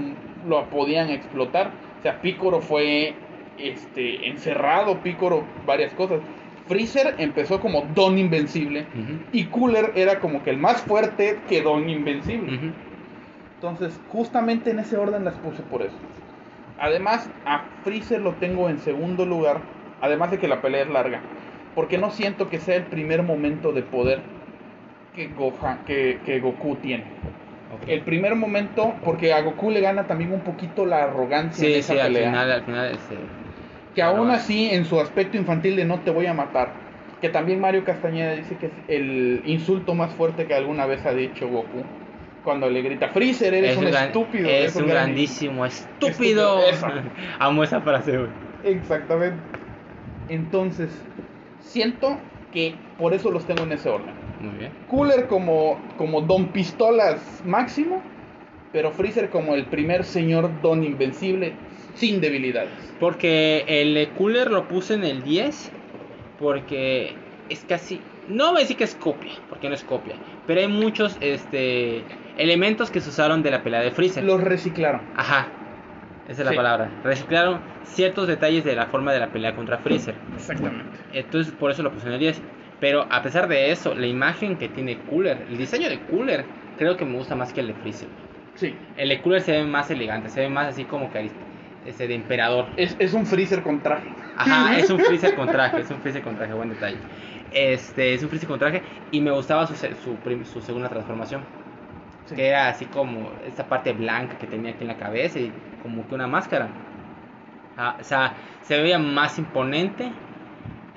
[0.48, 1.72] lo podían explotar.
[2.00, 3.14] O sea, Picoro fue
[3.58, 6.22] este encerrado, Picoro varias cosas.
[6.68, 8.86] Freezer empezó como Don Invencible
[9.34, 12.72] y Cooler era como que el más fuerte que Don Invencible.
[13.58, 15.96] Entonces, justamente en ese orden las puse por eso.
[16.80, 19.62] Además, a Freezer lo tengo en segundo lugar,
[20.00, 21.22] además de que la pelea es larga,
[21.74, 24.20] porque no siento que sea el primer momento de poder
[25.16, 27.06] que, Gohan, que, que Goku tiene.
[27.88, 31.80] El primer momento, porque a Goku le gana también un poquito la arrogancia en Sí,
[31.80, 32.30] esa sí, al pelea.
[32.30, 33.16] final, al final, este,
[33.96, 36.70] que aún así, en su aspecto infantil de no te voy a matar,
[37.20, 41.14] que también Mario Castañeda dice que es el insulto más fuerte que alguna vez ha
[41.14, 41.84] dicho Goku,
[42.48, 44.48] cuando le grita Freezer, eres Es un, gran- estúpido.
[44.48, 46.62] Es un gran- grandísimo estúpido.
[46.70, 47.02] Estúpido.
[47.40, 48.30] Amo esa frase, güey.
[48.64, 49.36] Exactamente.
[50.30, 50.90] Entonces,
[51.60, 52.18] siento
[52.54, 54.14] que por eso los tengo en ese orden.
[54.40, 54.72] Muy bien.
[54.88, 58.02] Cooler como, como Don Pistolas máximo,
[58.72, 61.52] pero Freezer como el primer señor Don Invencible
[61.96, 62.72] sin debilidades.
[62.98, 65.70] Porque el cooler lo puse en el 10
[66.40, 67.14] porque
[67.50, 70.68] es casi no voy a decir que es copia, porque no es copia, pero hay
[70.68, 72.04] muchos este
[72.38, 74.24] elementos que se usaron de la pelea de Freezer.
[74.24, 75.02] Los reciclaron.
[75.16, 75.48] Ajá.
[76.28, 76.90] Esa es la palabra.
[77.04, 80.16] Reciclaron ciertos detalles de la forma de la pelea contra Freezer.
[80.36, 80.98] Exactamente.
[81.14, 82.42] Entonces por eso lo puse en el 10.
[82.80, 86.46] Pero a pesar de eso, la imagen que tiene Cooler, el diseño de Cooler,
[86.78, 88.08] creo que me gusta más que el de Freezer.
[88.56, 88.76] Sí.
[88.98, 91.32] El de Cooler se ve más elegante, se ve más así como que
[91.86, 92.68] ese de emperador.
[92.76, 94.10] Es, es un Freezer con traje.
[94.38, 96.98] Ajá, es un freezer con traje, es un freezer con traje, buen detalle.
[97.52, 101.42] Este, es un freezer con traje y me gustaba su, su, su segunda transformación,
[102.28, 102.36] Sí.
[102.36, 105.52] que era así como esta parte blanca que tenía aquí en la cabeza y
[105.82, 106.70] como que una máscara.
[107.78, 110.12] Ah, o sea, se veía más imponente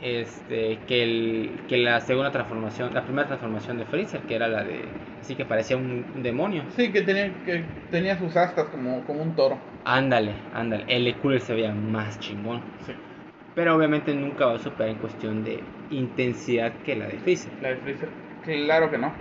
[0.01, 4.65] este, que, el, que la segunda transformación, la primera transformación de Freezer, que era la
[4.65, 6.65] de, así que parecía un, un demonio.
[6.69, 9.59] Sí, que tenía, que tenía sus astas como, como un toro.
[9.85, 12.63] Ándale, ándale, el Cooler se veía más chingón.
[12.87, 12.95] Sí.
[13.55, 17.53] Pero obviamente nunca va a superar en cuestión de intensidad que la de Freezer.
[17.61, 18.09] La de Freezer.
[18.43, 19.13] Claro que no.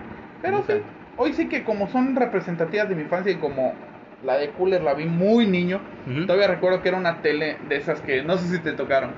[0.42, 0.74] Pero Nunca.
[0.74, 0.82] sí,
[1.20, 3.76] hoy sí que como son representativas de mi infancia y como
[4.24, 5.80] la de Cooler la vi muy niño,
[6.26, 9.12] todavía recuerdo que era una tele de esas que no sé si te tocaron.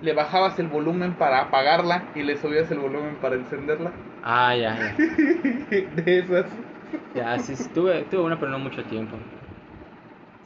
[0.00, 3.92] Le bajabas el volumen para apagarla y le subías el volumen para encenderla.
[4.22, 4.94] Ah, ya, ya.
[5.70, 6.46] de esas.
[7.14, 9.16] Ya, sí, sí, tuve, tuve una, pero no mucho tiempo.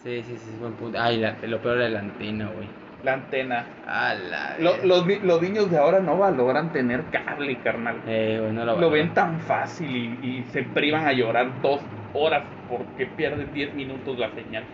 [0.03, 0.99] Sí, sí, sí, buen punto.
[1.01, 2.69] Ay, la- lo peor era la antena, güey.
[3.05, 3.65] La antena.
[3.87, 4.57] La.
[4.59, 4.87] Lo- verga.
[4.87, 7.97] los, ni- los niños de ahora no valoran tener cable, carnal.
[8.07, 9.89] Eh, güey, no lo, Lo ven tan fácil
[10.23, 11.81] y, y se privan a llorar dos
[12.13, 14.65] horas porque pierden 10 minutos la señal.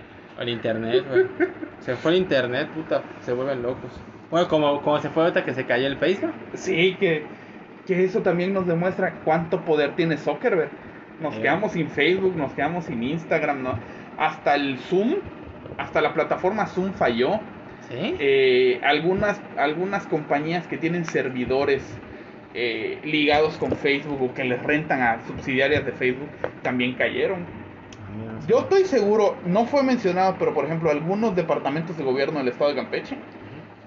[0.41, 1.27] El internet, güey.
[1.81, 4.01] Se fue el internet, puta, se vuelven locos.
[4.31, 6.33] Bueno, como, como se fue ahorita que se cayó el Facebook.
[6.55, 7.25] Sí, que,
[7.87, 10.71] que eso también nos demuestra cuánto poder tiene Zuckerberg.
[11.21, 11.43] Nos Eh.
[11.43, 13.79] quedamos sin Facebook, nos quedamos sin Instagram, ¿no?
[14.19, 15.17] Hasta el Zoom,
[15.79, 17.39] hasta la plataforma Zoom falló.
[17.89, 18.17] ¿Sí?
[18.19, 21.83] Eh, algunas, algunas compañías que tienen servidores
[22.55, 26.29] eh, ligados con Facebook o que les rentan a subsidiarias de Facebook
[26.63, 27.41] también cayeron.
[27.41, 28.41] Ah.
[28.49, 32.71] Yo estoy seguro, no fue mencionado, pero por ejemplo, algunos departamentos de gobierno del estado
[32.71, 33.17] de Campeche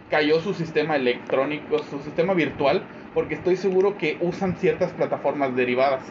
[0.09, 2.83] cayó su sistema electrónico, su sistema virtual,
[3.13, 6.03] porque estoy seguro que usan ciertas plataformas derivadas.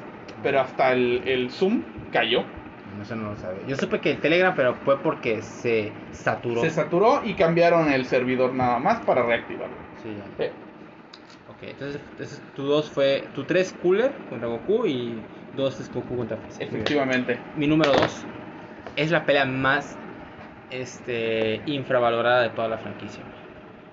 [0.43, 2.45] Pero hasta el, el Zoom cayó.
[3.03, 3.62] Eso no lo sabía.
[3.66, 6.61] Yo supe que el Telegram, pero fue porque se saturó.
[6.61, 9.76] Se saturó y cambiaron el servidor nada más para reactivarlo.
[10.03, 10.44] Sí, ya.
[11.49, 13.24] Ok, entonces, entonces tu 2 fue.
[13.34, 15.22] Tu 3 Cooler contra Goku y
[15.55, 16.66] 2 es Goku contra Freezer.
[16.66, 17.38] efectivamente.
[17.55, 18.24] Mi número 2
[18.97, 19.97] es la pelea más
[20.70, 23.22] este, infravalorada de toda la franquicia.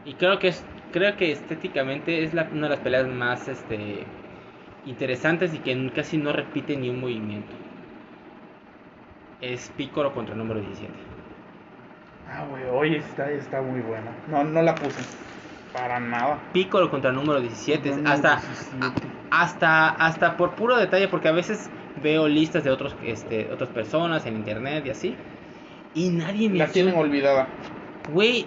[0.05, 4.03] Y creo que es creo que estéticamente es la- una de las peleas más este,
[4.85, 7.55] interesantes y que casi no repite ni un movimiento.
[9.43, 10.93] Es Piccolo contra el número 17.
[12.29, 14.15] Ah, güey, oye, está, está muy buena.
[14.29, 15.01] No, no la puse.
[15.73, 16.39] Para nada.
[16.53, 17.89] Piccolo contra el número 17.
[17.89, 19.07] Número hasta, 17.
[19.31, 21.69] hasta, hasta por puro detalle, porque a veces
[22.01, 25.17] veo listas de otros, este, otras personas en internet y así.
[25.93, 27.49] Y nadie me La tienen olvidada.
[28.13, 28.45] Güey,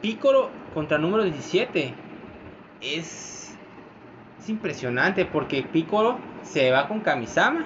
[0.00, 1.94] Piccolo contra número 17
[2.80, 3.56] es,
[4.40, 7.64] es impresionante porque Piccolo se va con Kamisama.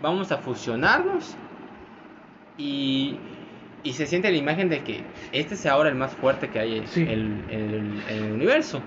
[0.00, 1.36] Vamos a fusionarnos.
[2.58, 3.16] Y,
[3.82, 6.78] y se siente la imagen de que este es ahora el más fuerte que hay
[6.78, 7.02] en Sí.
[7.02, 8.82] el, el- en el universo.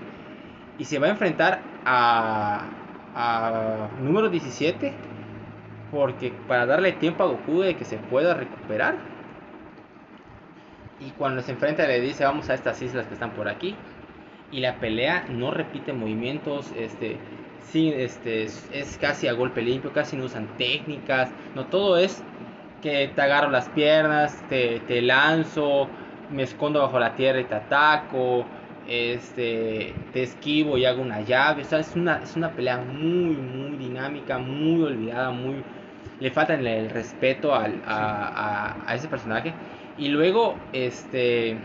[0.78, 2.64] Y se va a enfrentar a,
[3.14, 4.92] a número 17
[5.92, 8.96] porque para darle tiempo a Goku de que se pueda recuperar.
[11.00, 13.74] Y cuando se enfrenta le dice vamos a estas islas que están por aquí.
[14.52, 17.16] Y la pelea no repite movimientos, este,
[17.70, 22.22] sí, este, es, es casi a golpe limpio, casi no usan técnicas, no todo es
[22.80, 25.90] que te agarro las piernas, te, te lanzo,
[26.28, 28.46] me escondo bajo la tierra y te ataco,
[28.86, 33.36] este, te esquivo y hago una llave, o sea, es una, es una pelea muy,
[33.36, 35.64] muy dinámica, muy olvidada, muy,
[36.18, 39.54] le falta el, el respeto al, a, a- a ese personaje.
[39.96, 41.58] Y luego, este.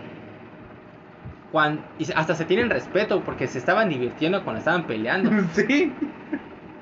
[1.51, 5.32] cuan- y hasta se tienen respeto porque se estaban divirtiendo cuando estaban peleando.
[5.53, 5.93] sí.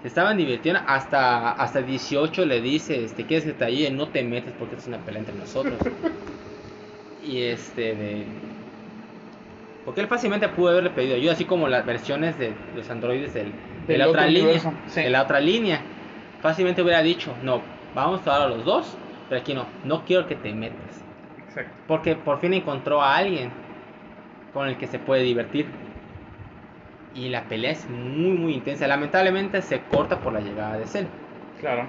[0.04, 0.82] Estaban divirtiendo.
[0.86, 3.92] Hasta, hasta 18 le dice: este, ¿Quieres que te ayude?
[3.92, 5.76] No te metes porque es una pelea entre nosotros.
[7.24, 8.26] y este, de.
[9.86, 13.52] Porque él fácilmente pudo haberle pedido ayuda, así como las versiones de los androides del,
[13.88, 14.60] de la otra línea.
[14.88, 15.02] sí.
[15.02, 15.82] De la otra línea.
[16.42, 17.62] Fácilmente hubiera dicho: No,
[17.96, 18.98] vamos a a los dos,
[19.30, 21.04] pero aquí no, no quiero que te metas.
[21.48, 21.72] Exacto.
[21.88, 23.52] Porque por fin encontró a alguien
[24.54, 25.66] con el que se puede divertir.
[27.16, 28.88] Y la pelea es muy, muy intensa.
[28.88, 31.06] Lamentablemente se corta por la llegada de Cell.
[31.60, 31.86] Claro.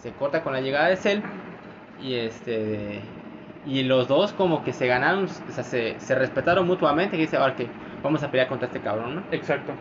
[0.00, 1.20] Se corta con la llegada de Cell.
[2.00, 3.00] Y este.
[3.64, 7.16] Y los dos como que se ganaron, o sea, se, se respetaron mutuamente.
[7.16, 7.68] Que dice, ahora que
[8.02, 9.22] vamos a pelear contra este cabrón, ¿no?
[9.30, 9.72] Exacto.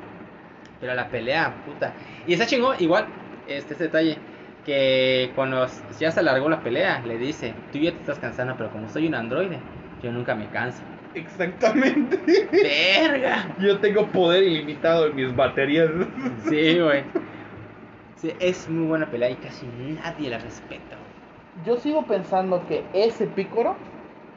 [0.79, 1.93] Pero la pelea, puta.
[2.27, 3.05] Y está chingón, igual,
[3.47, 4.17] este, este detalle.
[4.65, 5.65] Que cuando
[5.99, 9.07] ya se alargó la pelea, le dice, tú ya te estás cansando, pero como soy
[9.07, 9.57] un androide,
[10.03, 10.83] yo nunca me canso.
[11.13, 12.17] Exactamente.
[12.51, 13.55] ¡Verga!
[13.59, 15.89] Yo tengo poder ilimitado en mis baterías.
[16.49, 17.03] Sí, güey.
[18.15, 20.97] Sí, es muy buena pelea y casi nadie la respeta.
[21.65, 23.75] Yo sigo pensando que ese pícoro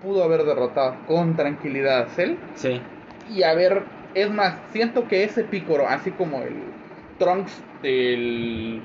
[0.02, 2.32] pudo haber derrotado con tranquilidad a Cell.
[2.56, 2.80] Sí,
[3.28, 6.54] Y a ver, es más, siento que ese pícoro, así como el
[7.18, 8.82] Trunks del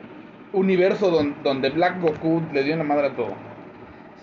[0.54, 3.36] universo don- donde Black Goku le dio una madre a todo,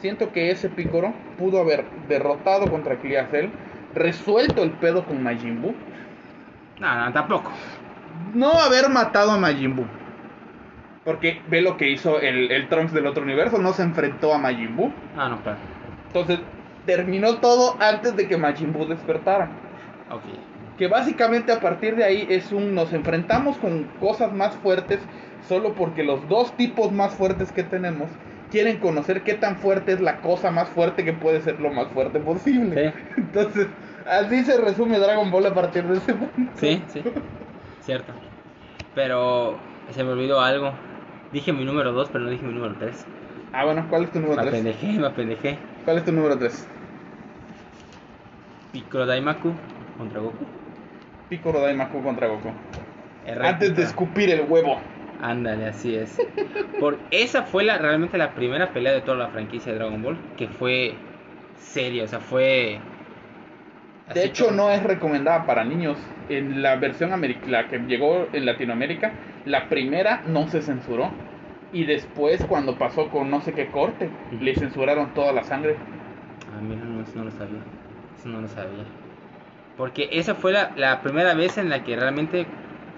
[0.00, 3.50] siento que ese pícoro pudo haber derrotado con tranquilidad a Cell,
[3.94, 5.74] resuelto el pedo con Majin Buu,
[6.78, 7.50] no, no, tampoco.
[8.34, 9.86] no haber matado a Majin Buu.
[11.04, 14.38] Porque ve lo que hizo el, el Trunks del otro universo, no se enfrentó a
[14.38, 14.92] Majin Buu.
[15.16, 15.56] Ah, no, pero.
[16.08, 16.40] Entonces,
[16.84, 19.48] terminó todo antes de que Majin Buu despertara.
[20.10, 20.22] Ok.
[20.76, 25.00] Que básicamente a partir de ahí es un nos enfrentamos con cosas más fuertes
[25.48, 28.10] solo porque los dos tipos más fuertes que tenemos
[28.50, 31.88] quieren conocer qué tan fuerte es la cosa más fuerte que puede ser lo más
[31.88, 32.92] fuerte posible.
[32.92, 32.98] Sí.
[33.18, 33.68] Entonces,
[34.06, 36.52] así se resume Dragon Ball a partir de ese punto.
[36.56, 37.02] Sí, sí.
[37.82, 38.12] Cierto.
[38.94, 39.58] Pero
[39.90, 40.72] se me olvidó algo.
[41.32, 43.04] Dije mi número 2, pero no dije mi número 3.
[43.52, 44.54] Ah, bueno, ¿cuál es tu Me número 3?
[44.54, 45.58] apendejé, me apendejé.
[45.84, 46.66] ¿Cuál es tu número 3?
[48.72, 49.52] Piccolo Daimaku
[49.98, 50.44] contra Goku.
[51.28, 52.50] Piccolo Daimaku contra Goku.
[53.42, 54.78] Antes de escupir el huevo.
[55.20, 56.18] Ándale, así es.
[56.78, 60.18] Por esa fue la, realmente la primera pelea de toda la franquicia de Dragon Ball
[60.36, 60.94] que fue
[61.58, 62.78] seria, o sea, fue.
[64.14, 65.98] De hecho, como- no es recomendada para niños.
[66.28, 69.12] En la versión americana que llegó en Latinoamérica,
[69.44, 71.10] la primera no se censuró.
[71.72, 74.10] Y después, cuando pasó con no sé qué corte,
[74.40, 75.76] le censuraron toda la sangre.
[76.52, 77.60] Ah, mira, no, eso no lo sabía.
[78.18, 78.84] Eso no lo sabía.
[79.76, 82.46] Porque esa fue la, la primera vez en la que realmente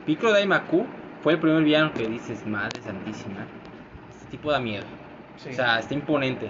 [0.06, 0.86] Piccolo Daimaku
[1.28, 3.44] fue el primer villano que dices, madre santísima.
[4.08, 4.86] Este tipo da miedo.
[5.36, 6.48] O sea, está imponente.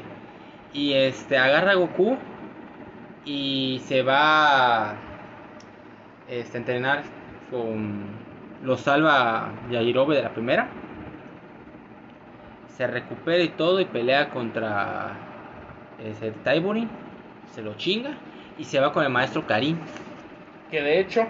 [0.72, 2.16] Y este agarra a Goku
[3.24, 4.94] y se va a
[6.28, 7.02] este, entrenar
[7.50, 8.04] con.
[8.62, 10.68] Lo salva Yajirobe de la primera.
[12.76, 15.10] Se recupera y todo y pelea contra
[16.04, 16.86] ese Taiburi.
[17.50, 18.10] Se lo chinga
[18.56, 19.76] y se va con el maestro Karim.
[20.70, 21.26] que de hecho,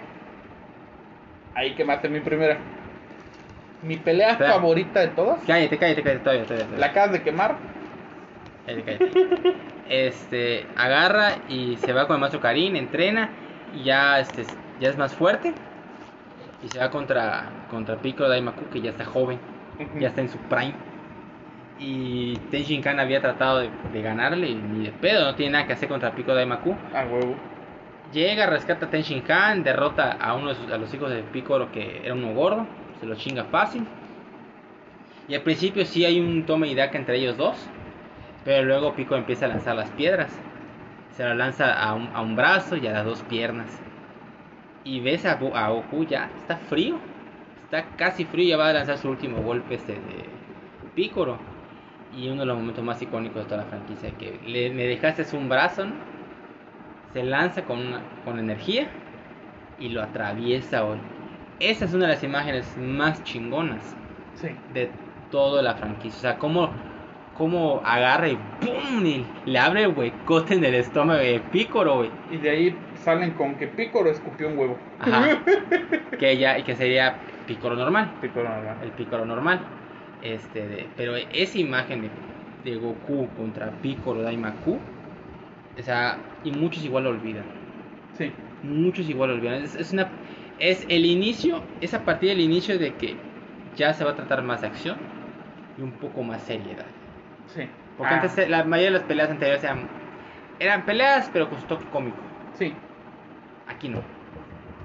[1.55, 2.77] ahí quemaste mi primera.
[3.81, 4.53] Mi pelea Espera.
[4.53, 6.65] favorita de todas, Cállate, cállate, cállate, todavía, todavía.
[6.65, 6.79] todavía.
[6.79, 7.55] la acabas de quemar.
[8.65, 9.59] Cállate, cállate.
[9.89, 13.31] Este, agarra y se va con el maestro Karim, entrena
[13.75, 14.43] y ya, este,
[14.79, 15.51] ya es más fuerte.
[16.63, 19.39] Y se va contra, contra Piccolo Daimaku, que ya está joven,
[19.99, 20.73] ya está en su prime.
[21.79, 25.65] Y Tenshin Khan había tratado de, de ganarle y ni de pedo, no tiene nada
[25.65, 26.75] que hacer contra Piccolo Daimaku.
[26.93, 27.35] A huevo.
[28.13, 31.71] Llega, rescata a Tenshin Khan, derrota a uno de sus- a los hijos de Piccolo
[31.71, 32.67] que era uno gordo,
[32.99, 33.85] se lo chinga fácil.
[35.27, 37.55] Y al principio sí hay un toma y daca entre ellos dos,
[38.43, 40.31] pero luego Piccolo empieza a lanzar las piedras.
[41.11, 43.79] Se las lanza a un, a un brazo y a las dos piernas.
[44.83, 46.97] Y ves a, a Goku ya, está frío,
[47.65, 50.25] está casi frío, ya va a lanzar su último golpe este de
[50.95, 51.37] Piccolo.
[52.17, 55.37] Y uno de los momentos más icónicos de toda la franquicia, que le, me dejaste
[55.37, 55.85] un brazo,
[57.13, 57.79] se lanza con,
[58.25, 58.87] con energía
[59.77, 60.97] y lo atraviesa hoy.
[61.59, 63.95] Esa es una de las imágenes más chingonas
[64.35, 64.49] Sí.
[64.73, 64.89] de
[65.31, 66.17] toda la franquicia.
[66.17, 66.69] O sea, cómo,
[67.37, 69.05] cómo agarra y ¡pum!
[69.05, 72.11] Y le abre el huecote en el estómago de Piccolo, güey.
[72.31, 74.77] Y de ahí salen con que Piccolo escupió un huevo.
[74.99, 75.41] Ajá.
[76.19, 78.11] que ya, que sería Piccolo normal.
[78.21, 78.77] Piccolo normal.
[78.83, 79.59] El Piccolo normal.
[80.21, 82.09] Este, de- pero esa imagen de,
[82.71, 84.77] de Goku contra Piccolo Daimaku,
[85.77, 87.43] o sea, y muchos igual lo olvidan.
[88.17, 88.31] Sí.
[88.63, 89.63] muchos igual lo olvidan.
[89.63, 90.09] Es, es una
[90.59, 93.15] es el inicio, es a partir del inicio de que
[93.75, 94.97] ya se va a tratar más de acción
[95.77, 96.85] y un poco más seriedad.
[97.47, 97.67] Sí.
[97.97, 99.87] Porque Ah, antes eh, la mayoría de las peleas anteriores eran,
[100.59, 102.17] eran peleas pero con su toque cómico.
[102.57, 102.73] Sí.
[103.67, 104.01] Aquí no.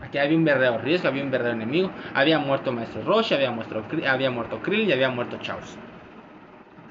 [0.02, 1.90] Aquí había un verdadero riesgo, había un verdadero enemigo.
[2.14, 5.76] Había muerto Maestro Roshi, había muerto, había muerto Krill y había muerto Chaos.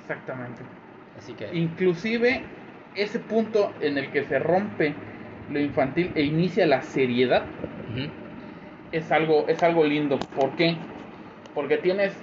[0.01, 0.61] Exactamente.
[1.17, 2.41] Así que Inclusive
[2.95, 4.93] ese punto en el que se rompe
[5.49, 7.43] lo infantil e inicia la seriedad
[8.93, 10.19] es algo, es algo lindo.
[10.35, 10.75] ¿Por qué?
[11.53, 12.13] Porque tienes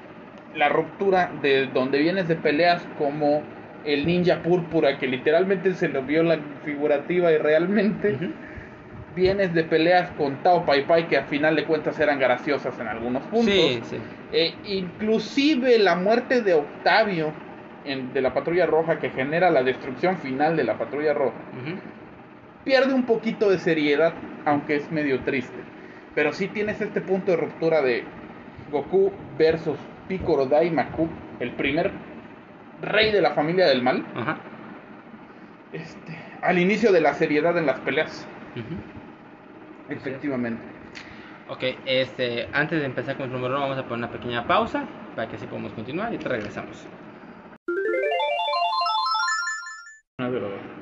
[0.54, 3.42] la ruptura de donde vienes de peleas como
[3.84, 8.16] el ninja púrpura, que literalmente se lo vio la figurativa y realmente
[9.14, 12.86] vienes de peleas con Tao Pai Pai que al final de cuentas eran graciosas en
[12.86, 13.44] algunos puntos.
[13.46, 13.96] Sí, sí.
[14.32, 17.32] Eh, inclusive la muerte de Octavio
[17.84, 21.34] en- de la Patrulla Roja que genera la destrucción final de la Patrulla Roja
[22.64, 24.12] pierde un poquito de seriedad,
[24.44, 25.56] aunque es medio triste.
[26.14, 28.04] Pero sí tienes este punto de ruptura de
[28.70, 31.08] Goku versus Piccolo Daimaku,
[31.38, 31.92] el primer
[32.80, 34.38] rey de la familia del mal, Ajá.
[35.72, 38.26] este, al inicio de la seriedad en las peleas.
[38.56, 38.76] Ujú.
[39.88, 40.62] Efectivamente.
[41.48, 44.86] Ok, este, antes de empezar con el número uno, vamos a poner una pequeña pausa
[45.14, 46.86] para que así podamos continuar y te regresamos.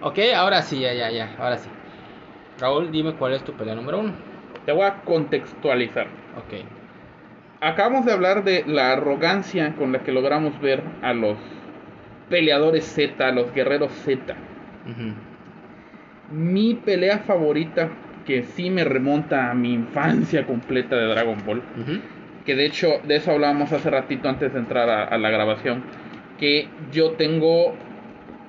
[0.01, 1.69] Ok, ahora sí, ya, ya, ya, ahora sí.
[2.59, 4.28] Raúl, dime cuál es tu pelea número uno.
[4.69, 6.09] Te voy a contextualizar.
[6.37, 6.63] Ok.
[7.63, 11.39] Acabamos de hablar de la arrogancia con la que logramos ver a los
[12.29, 14.35] peleadores Z, a los guerreros Z.
[16.31, 17.89] Mi pelea favorita,
[18.27, 21.63] que sí me remonta a mi infancia completa de Dragon Ball,
[22.45, 25.83] que de hecho de eso hablábamos hace ratito antes de entrar a, a la grabación,
[26.39, 27.75] que yo tengo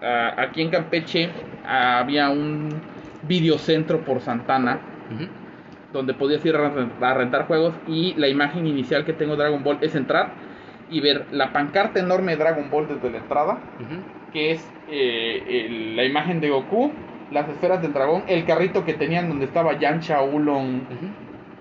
[0.01, 1.29] aquí en Campeche
[1.65, 2.71] había un
[3.25, 4.81] videocentro por Santana.
[5.93, 9.43] Donde podías ir a ren- a rentar juegos y la imagen inicial que tengo de
[9.43, 10.31] Dragon Ball es entrar
[10.91, 13.59] y ver la pancarta enorme de Dragon Ball desde la entrada,
[14.33, 16.91] que es eh, el- la imagen de Goku,
[17.31, 20.81] las esferas del dragón, el carrito que tenían donde estaba Yancha, Ulon,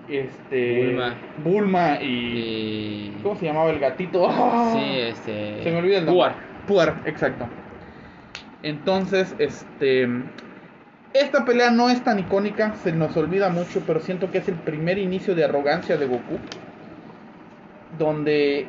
[0.07, 1.13] este, Bulma.
[1.43, 3.13] Bulma y...
[3.17, 3.19] Y...
[3.21, 4.27] ¿Cómo se llamaba el gatito?
[4.73, 5.63] Sí, este...
[5.63, 6.31] Se me olvida el nombre.
[6.65, 6.89] Puar.
[6.93, 7.47] Puar, exacto.
[8.63, 10.07] Entonces, este.
[11.13, 14.55] Esta pelea no es tan icónica, se nos olvida mucho, pero siento que es el
[14.55, 16.37] primer inicio de arrogancia de Goku.
[17.97, 18.67] Donde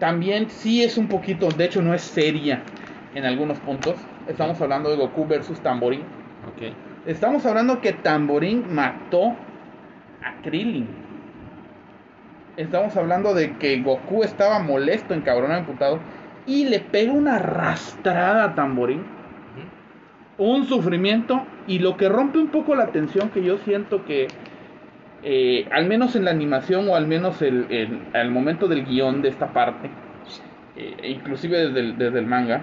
[0.00, 2.62] también sí es un poquito, de hecho no es seria
[3.14, 3.94] en algunos puntos.
[4.26, 6.00] Estamos hablando de Goku versus Tamborín.
[6.00, 6.74] Ok.
[7.06, 9.36] Estamos hablando que Tamborín mató
[10.24, 10.88] a Krillin.
[12.56, 16.00] Estamos hablando de que Goku estaba molesto, encabronado, emputado.
[16.46, 19.15] Y le pega una arrastrada a Tamborín.
[20.38, 21.42] Un sufrimiento.
[21.66, 24.28] Y lo que rompe un poco la tensión que yo siento que.
[25.22, 29.22] eh, al menos en la animación o al menos el, el- al momento del guion
[29.22, 29.90] de esta parte.
[30.76, 32.62] eh, inclusive desde el, desde el manga.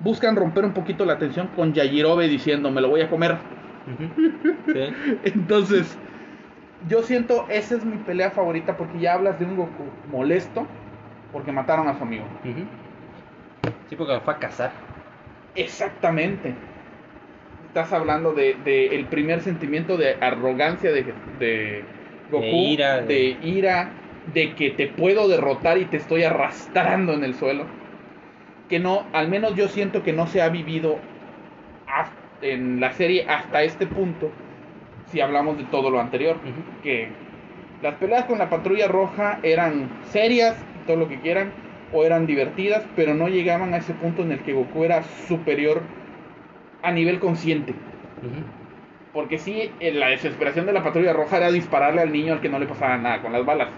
[0.00, 3.36] Buscan romper un poquito la tensión con Yajirobe diciendo me lo voy a comer.
[4.66, 4.80] Sí.
[5.24, 5.96] Entonces,
[6.88, 10.66] yo siento, esa es mi pelea favorita porque ya hablas de un Goku molesto
[11.32, 12.24] porque mataron a su amigo.
[13.88, 14.72] Sí, porque fue a cazar.
[15.54, 16.54] Exactamente.
[17.68, 21.02] Estás hablando de, de el primer sentimiento de arrogancia de,
[21.38, 21.84] de
[22.30, 23.06] Goku, De ira, de...
[23.06, 23.90] de- ira,
[24.32, 27.64] de que te puedo derrotar y te estoy arrastrando en el suelo.
[28.68, 30.98] Que no, al menos yo siento que no se ha vivido
[32.40, 34.30] en la serie hasta este punto,
[35.10, 36.36] si hablamos de todo lo anterior.
[36.82, 37.08] Que
[37.82, 41.52] las peleas con la patrulla roja eran serias, todo lo que quieran,
[41.92, 45.82] o eran divertidas, pero no llegaban a ese punto en el que Goku era superior
[46.82, 47.74] a nivel consciente.
[49.12, 52.58] Porque sí, la desesperación de la patrulla roja era dispararle al niño al que no
[52.58, 53.68] le pasaba nada con las balas.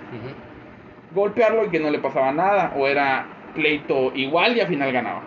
[1.12, 5.22] Golpearlo y que no le pasaba nada, o era pleito igual y al final ganaba.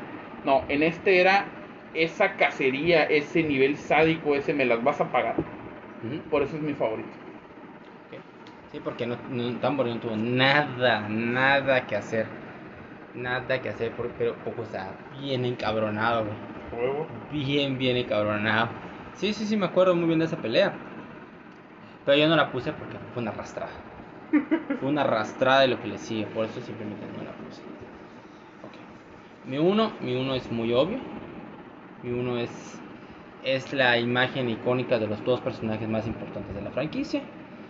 [0.46, 1.46] No, en este era
[1.94, 5.36] esa cacería, ese nivel sádico, ese me las vas a pagar.
[6.30, 7.10] Por eso es mi favorito.
[8.72, 12.28] Sí, porque no, no, Tamborín no tuvo nada, nada que hacer.
[13.14, 16.38] Nada que hacer, por- pero poco está bien encabronado, güey.
[17.32, 18.72] Bien, bien encabronado.
[19.14, 20.76] Sí, sí, sí, me acuerdo muy bien de esa pelea.
[22.06, 23.72] Pero yo no la puse porque fue una arrastrada.
[24.80, 27.62] Fue una arrastrada de lo que le sigue, por eso simplemente no la puse.
[28.62, 28.78] Ok.
[29.46, 31.00] Mi uno, mi uno es muy obvio.
[32.02, 32.82] Mi uno es,
[33.44, 37.24] es la imagen icónica de los dos personajes más importantes de la franquicia.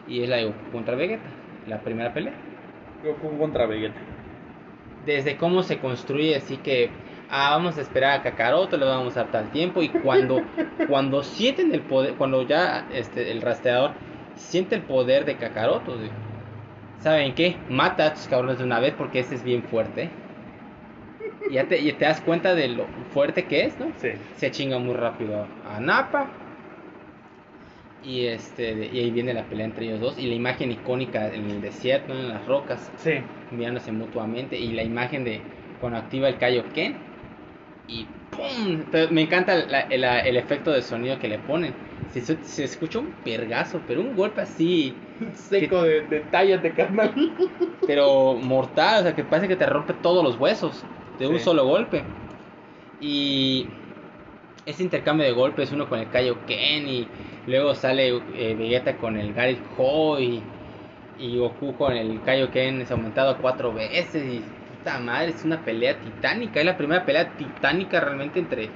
[0.07, 1.29] Y es la de Goku contra Vegeta,
[1.65, 2.33] la primera pelea
[3.03, 4.01] Goku contra Vegeta.
[5.05, 6.89] Desde cómo se construye, así que
[7.29, 10.41] ah, vamos a esperar a Kakaroto, le vamos a dar tal tiempo y cuando
[10.87, 13.91] cuando sienten el poder, cuando ya este el rastreador
[14.35, 15.97] siente el poder de Kakaroto,
[16.99, 17.57] ¿saben qué?
[17.69, 20.09] Mata a estos cabrones de una vez porque este es bien fuerte.
[21.49, 23.91] Y ya te, y te das cuenta de lo fuerte que es, ¿no?
[23.97, 24.09] Sí.
[24.35, 26.27] Se chinga muy rápido a Nappa.
[28.01, 31.33] Y este de- y ahí viene la pelea entre ellos dos y la imagen icónica
[31.33, 33.11] en el desierto, en las rocas Sí.
[33.51, 35.41] mirándose mutuamente y la imagen de
[35.79, 36.95] cuando activa el Kaioken
[37.87, 38.85] y ¡pum!
[38.91, 41.73] Pero me encanta la- la- el efecto de sonido que le ponen.
[42.11, 44.95] se, se- escucha un pergazo, pero un golpe así,
[45.35, 47.13] Seco de, de tállate, carnal.
[47.85, 50.85] pero mortal, o sea, que parece que te rompe todos los huesos
[51.17, 52.03] de un solo golpe.
[52.99, 53.67] Y
[54.65, 57.07] ese intercambio de golpes, uno con el Kaioken y
[57.49, 60.41] luego sale eh, Vegeta con el Garlic Ho y,
[61.19, 64.41] Goku con el Kaioken es aumentado cuatro veces y
[64.77, 68.69] puta madre, es una pelea titánica, es la primera pelea titánica realmente entre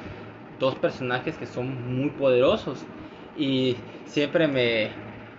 [0.60, 2.86] dos personajes que son muy poderosos
[3.38, 4.90] y siempre me,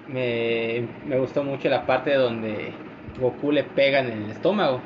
[0.08, 2.72] me, me gustó mucho la parte donde
[3.20, 4.80] Goku le pega en el estómago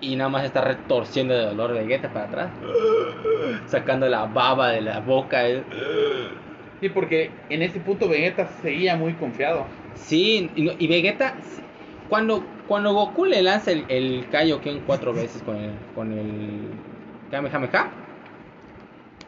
[0.00, 2.50] y nada más está retorciendo de dolor Vegeta para atrás,
[3.66, 5.44] sacando la baba de la boca.
[6.82, 9.66] Sí, porque en ese punto Vegeta seguía muy confiado.
[9.94, 11.36] Sí, y Vegeta,
[12.08, 16.70] cuando, cuando Goku le lanza el, el Kaioken cuatro veces con el, con el
[17.30, 17.88] Kamehameha,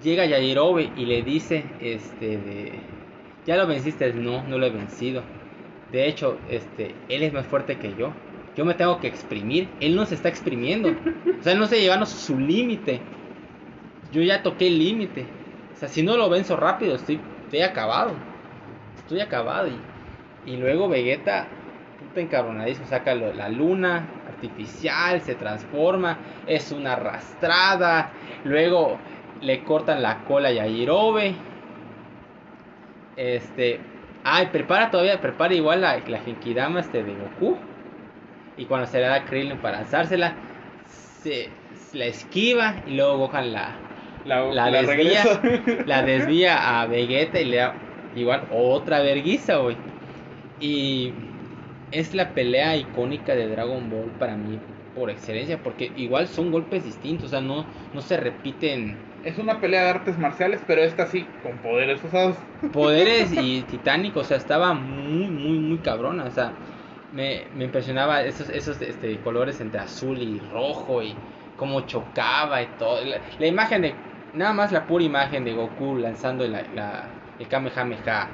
[0.03, 2.73] llega Yajirobe y le dice, este, de,
[3.47, 5.23] ya lo venciste, no, no lo he vencido.
[5.93, 8.13] De hecho, este, él es más fuerte que yo.
[8.57, 9.69] Yo me tengo que exprimir.
[9.79, 10.89] Él no se está exprimiendo.
[10.89, 13.01] O sea, él no se llevando su límite.
[14.11, 15.25] Yo ya toqué el límite.
[15.73, 18.13] O sea, si no lo venzo rápido, estoy, estoy acabado.
[18.97, 19.69] Estoy acabado.
[19.69, 21.47] Y, y luego Vegeta,
[21.99, 28.11] puta encabronadísimo, saca la luna artificial, se transforma, es una arrastrada.
[28.45, 28.99] Luego
[29.41, 31.35] le cortan la cola a Yajirobe.
[33.17, 33.81] Este.
[34.27, 37.59] Ay, prepara todavía, prepara igual la, la Genkidama este de Goku.
[38.57, 40.35] Y cuando se le da a Krillin para lanzársela,
[40.87, 43.77] se, se la esquiva y luego Gohan la,
[44.25, 45.39] La, la, la desvía,
[45.85, 47.81] la desvía a Vegeta y le da
[48.15, 49.79] igual otra verguiza, güey.
[50.59, 51.15] Y
[51.91, 54.61] es la pelea icónica de Dragon Ball para mí
[54.95, 59.61] por excelencia, porque igual son golpes distintos, o sea, no, no se repiten Es una
[59.61, 62.47] pelea de artes marciales, pero esta sí, con poderes usados.
[62.73, 66.59] poderes y titánicos, o sea, estaba muy, muy, muy cabrona, o sea,
[67.11, 71.23] me, me impresionaba esos, esos este, colores entre azul y rojo y
[71.57, 73.05] cómo chocaba y todo.
[73.05, 77.05] La, la imagen de, nada más la pura imagen de Goku lanzando la, la-
[77.39, 78.29] el Kamehameha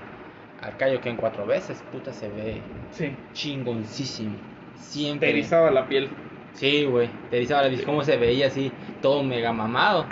[0.62, 2.60] al Kaioken cuatro veces, puta, se ve
[2.92, 3.10] Sí.
[3.32, 4.34] chingoncísimo.
[4.76, 5.28] Siempre.
[5.28, 6.08] Te erizaba la piel.
[6.52, 7.08] Sí, güey.
[7.30, 8.70] Te erizaba la vista, cómo se veía así,
[9.00, 10.04] todo mega mamado.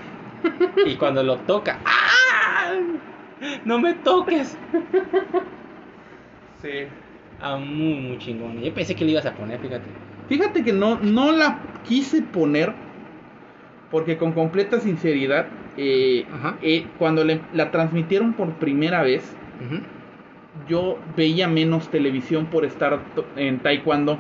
[0.86, 2.72] Y cuando lo toca, ¡ah!
[3.64, 4.56] ¡No me toques!
[6.62, 6.86] Sí.
[7.40, 8.60] Ah, muy, muy chingón.
[8.60, 9.84] Yo pensé que le ibas a poner, fíjate.
[10.28, 12.72] Fíjate que no, no la quise poner
[13.90, 15.46] porque con completa sinceridad,
[15.78, 16.26] eh,
[16.62, 19.34] eh, cuando le- la transmitieron por primera vez,
[20.68, 23.00] yo veía menos televisión por estar
[23.36, 24.18] en taekwondo.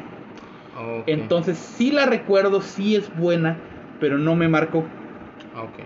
[1.06, 3.56] Entonces sí la recuerdo, sí es buena,
[4.00, 4.78] pero no me marcó.
[5.56, 5.78] Ok.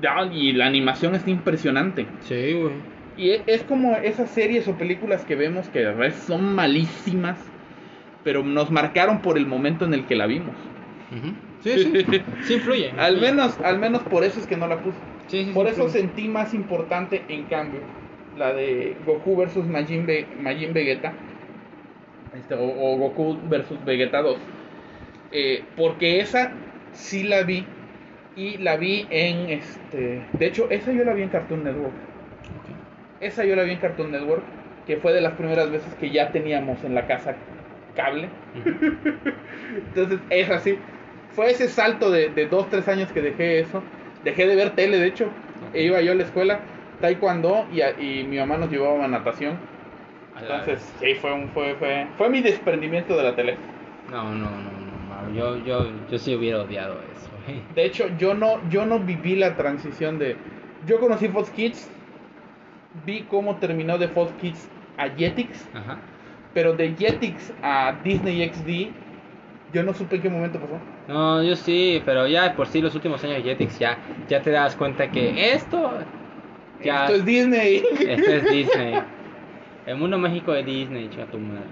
[0.00, 2.06] Ya, y la animación está impresionante.
[2.22, 2.72] Sí, güey.
[3.16, 7.38] Y e- es como esas series o películas que vemos que de verdad son malísimas,
[8.24, 10.54] pero nos marcaron por el momento en el que la vimos.
[11.60, 12.24] Sí, sí.
[12.42, 12.92] Sí influye.
[12.96, 14.98] Al menos, al menos por eso es que no la puse.
[15.28, 16.06] Sí, sí, Por sí, eso influye.
[16.06, 17.80] sentí más importante, en cambio,
[18.36, 20.06] la de Goku versus Majin,
[20.40, 21.12] Majin Vegeta.
[22.38, 24.36] Este, o, o Goku versus Vegeta 2.
[25.32, 26.52] Eh, porque esa
[26.92, 27.66] sí la vi.
[28.36, 30.22] Y la vi en este.
[30.32, 31.92] De hecho, esa yo la vi en Cartoon Network.
[33.20, 34.42] Esa yo la vi en Cartoon Network.
[34.86, 37.34] Que fue de las primeras veces que ya teníamos en la casa
[37.96, 38.28] cable.
[39.88, 40.78] Entonces, es así.
[41.34, 43.82] Fue ese salto de, de dos, tres años que dejé eso.
[44.24, 45.30] Dejé de ver tele, de hecho.
[45.72, 46.60] E iba yo a la escuela,
[47.00, 49.58] taekwondo, y, a- y mi mamá nos llevaba a natación.
[50.40, 53.56] Entonces, sí, fue, un, fue, fue, fue mi desprendimiento de la tele.
[54.10, 57.28] No, no, no, no, Yo, yo, yo sí hubiera odiado eso.
[57.74, 60.36] De hecho, yo no, yo no viví la transición de...
[60.86, 61.88] Yo conocí Fox Kids,
[63.06, 65.98] vi cómo terminó de Fox Kids a Jetix, Ajá.
[66.54, 68.92] pero de Jetix a Disney XD,
[69.72, 70.78] yo no supe en qué momento pasó.
[71.08, 73.98] No, yo sí, pero ya por sí los últimos años de Jetix ya,
[74.28, 75.90] ya te das cuenta que esto
[76.84, 77.82] ya Esto es Disney.
[78.00, 79.02] esto es Disney.
[79.86, 81.64] El mundo mágico de Disney, chica tu madre.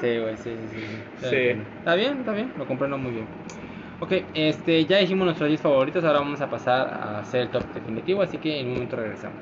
[0.00, 0.80] Sí, güey, sí, sí, sí.
[1.20, 1.26] sí.
[1.30, 1.36] Sí.
[1.78, 3.26] Está bien, está bien, lo comprendo muy bien.
[4.00, 7.62] Ok, este, ya dijimos nuestros 10 favoritos, ahora vamos a pasar a hacer el top
[7.74, 9.36] definitivo, así que en un momento regresamos.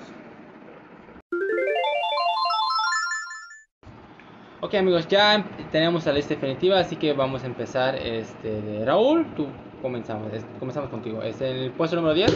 [4.63, 9.25] Ok amigos, ya tenemos la lista definitiva, así que vamos a empezar este de Raúl,
[9.35, 9.47] tú
[9.81, 11.23] comenzamos, es- comenzamos contigo.
[11.23, 12.35] Es el puesto número 10,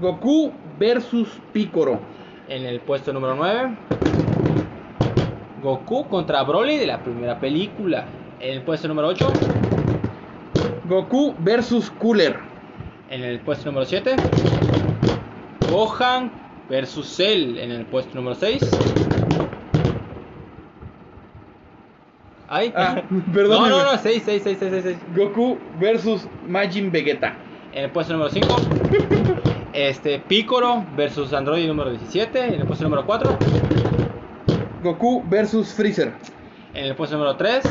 [0.00, 1.98] Goku versus Piccolo.
[2.46, 3.74] en el puesto número 9,
[5.62, 8.04] Goku contra Broly de la primera película.
[8.38, 9.32] En el puesto número 8,
[10.88, 12.38] Goku versus Cooler.
[13.10, 14.14] en el puesto número 7,
[15.70, 16.30] Gohan
[16.68, 18.60] versus Cell en el puesto número 6.
[22.54, 23.68] Ay, Ah, no, perdón.
[23.68, 24.96] no, no, 6, 6, 6, 6, 6.
[25.16, 27.34] Goku versus Majin Vegeta.
[27.72, 28.48] En el puesto número 5.
[29.74, 32.46] Este, Piccolo versus Android número 17.
[32.54, 33.36] En el puesto número 4.
[34.84, 36.12] Goku versus Freezer.
[36.74, 37.64] En el puesto número 3.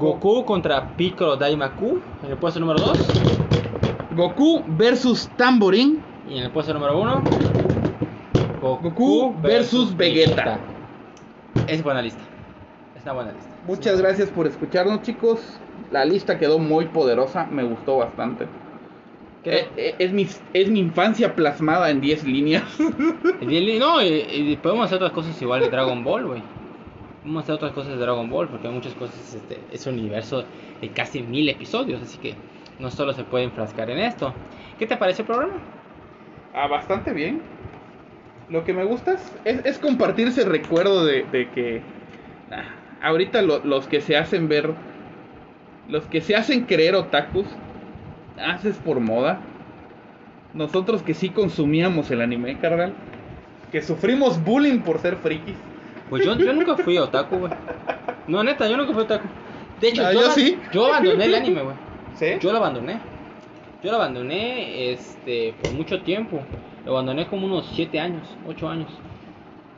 [0.00, 2.00] Goku contra Piccolo Daimaku.
[2.24, 2.98] En el puesto número 2.
[4.16, 6.02] Goku versus Tamborín.
[6.28, 7.22] Y en el puesto número 1.
[8.60, 10.58] Goku versus Vegeta.
[11.68, 12.22] Es buena lista.
[13.04, 13.50] Buena lista.
[13.66, 15.40] Muchas gracias por escucharnos, chicos.
[15.90, 18.46] La lista quedó muy poderosa, me gustó bastante.
[19.44, 22.62] Eh, eh, es, mi, es mi infancia plasmada en 10 líneas.
[23.78, 26.42] No, y, y podemos hacer otras cosas igual de Dragon Ball, güey.
[27.22, 29.34] Podemos hacer otras cosas de Dragon Ball porque hay muchas cosas.
[29.34, 30.44] Este, es un universo
[30.80, 32.34] de casi mil episodios, así que
[32.78, 34.32] no solo se puede enfrascar en esto.
[34.78, 35.54] ¿Qué te parece el programa?
[36.54, 37.40] ah, bastante bien.
[38.50, 41.82] Lo que me gusta es, es- es compartir ese recuerdo de, de que
[42.50, 42.64] ah,
[43.02, 44.72] ahorita lo- los que se hacen ver,
[45.88, 47.46] los que se hacen creer otakus,
[48.42, 49.40] haces por moda.
[50.54, 52.92] Nosotros que sí consumíamos el anime, carnal,
[53.70, 55.54] que sufrimos bullying por ser frikis.
[56.08, 57.52] Pues yo, yo nunca fui otaku, güey.
[58.26, 59.28] No, neta, yo nunca fui otaku.
[59.80, 60.58] De hecho, Ah, yo, sí.
[60.72, 61.76] yo abandoné el anime, güey.
[62.14, 62.26] ¿Sí?
[62.40, 62.98] Yo lo abandoné.
[63.82, 66.40] Yo lo abandoné este, por mucho tiempo.
[66.84, 68.88] Lo abandoné como unos 7 años, 8 años.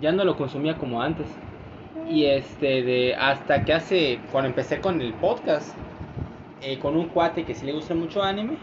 [0.01, 1.27] Ya no lo consumía como antes.
[2.09, 5.75] Y este, de, hasta que hace, cuando empecé con el podcast,
[6.61, 8.57] eh, con un cuate que sí le gusta mucho anime.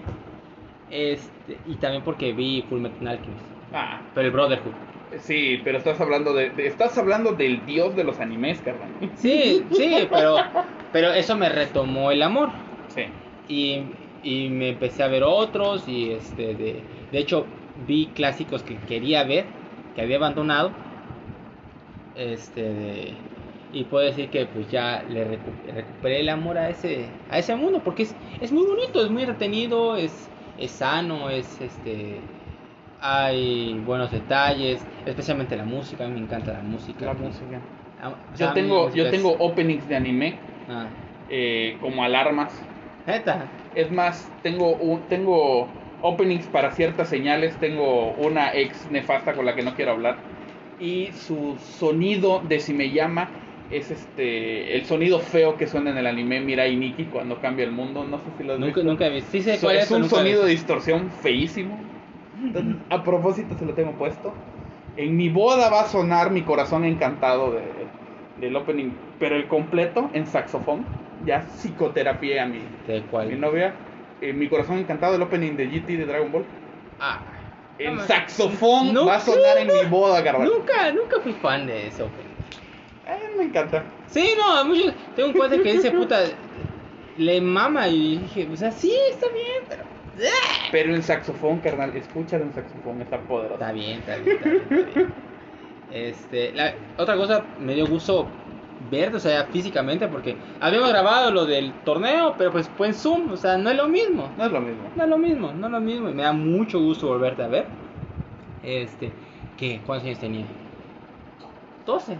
[0.91, 3.43] Este, y también porque vi Full Metal Alchemist.
[3.73, 4.71] Ah, Pero el Brotherhood.
[5.19, 8.89] sí, pero estás hablando de, de- estás hablando del dios de los animes, carnal.
[9.15, 10.37] Sí, sí, pero,
[10.91, 12.49] pero eso me retomó el amor.
[12.87, 13.03] Sí.
[13.47, 13.83] y,
[14.23, 16.81] y me empecé a ver otros y este de,
[17.11, 17.45] de hecho
[17.87, 19.45] vi clásicos que quería ver
[19.95, 20.71] que había abandonado
[22.15, 23.13] este de-
[23.71, 27.55] y puedo decir que pues ya le recu- recuperé el amor a ese a ese
[27.55, 32.21] mundo porque es, es muy bonito es muy entretenido es es sano es este
[32.99, 37.61] hay buenos detalles especialmente la música a mí me encanta la música La música.
[38.01, 40.87] Ah, o sea, Yo tengo, música yo es- tengo openings de anime ah,
[41.27, 42.53] eh, como alarmas.
[43.05, 43.35] neta
[43.73, 45.69] Es más, tengo un, tengo
[46.01, 47.57] openings para ciertas señales.
[47.59, 50.19] Tengo una ex nefasta con la que no quiero hablar.
[50.77, 53.31] Y su sonido de si me llama
[53.71, 57.71] es este el sonido feo que suena en el anime Mirai Nikki cuando cambia el
[57.71, 58.03] mundo.
[58.03, 58.83] No sé si lo has nunca visto.
[58.89, 61.79] nunca he visto sí sé So- cuál es un nunca sonido de distorsión feísimo.
[62.41, 64.33] Entonces, a propósito se lo tengo puesto.
[64.95, 67.61] En mi boda va a sonar mi corazón encantado de,
[68.39, 70.85] del opening, pero el completo en saxofón.
[71.25, 73.73] Ya psicoterapia a mi, de mi novia.
[74.21, 76.45] Eh, mi corazón encantado del opening de GT de Dragon Ball.
[76.99, 77.19] ah
[77.77, 80.47] En No, saxofón no, va a sonar en mi boda, carnal.
[80.49, 82.05] Nunca, nunca fui fan de eso.
[82.05, 82.28] opening.
[83.39, 83.83] Me encanta.
[84.07, 84.93] Sí, no, muchos.
[85.15, 86.19] Tengo un cuate que dice, puta,
[87.17, 89.83] le mama y dije, o sea, sí, está bien, pero.
[90.71, 93.53] Pero en saxofón, carnal, escúchalo en saxofón, está poderoso.
[93.53, 94.61] Está bien, está bien, está bien.
[94.69, 95.13] Está bien.
[95.91, 98.27] Este, la, otra cosa, me dio gusto
[98.91, 103.31] ver, o sea, físicamente, porque habíamos grabado lo del torneo, pero pues fue en Zoom,
[103.31, 104.29] o sea, no es lo mismo.
[104.37, 104.83] No es lo mismo.
[104.95, 106.09] No es lo mismo, no es lo mismo.
[106.09, 107.65] Y me da mucho gusto volverte a ver.
[108.63, 109.11] Este,
[109.57, 109.81] ¿qué?
[109.85, 110.45] ¿Cuántos años tenía?
[111.85, 112.17] 12.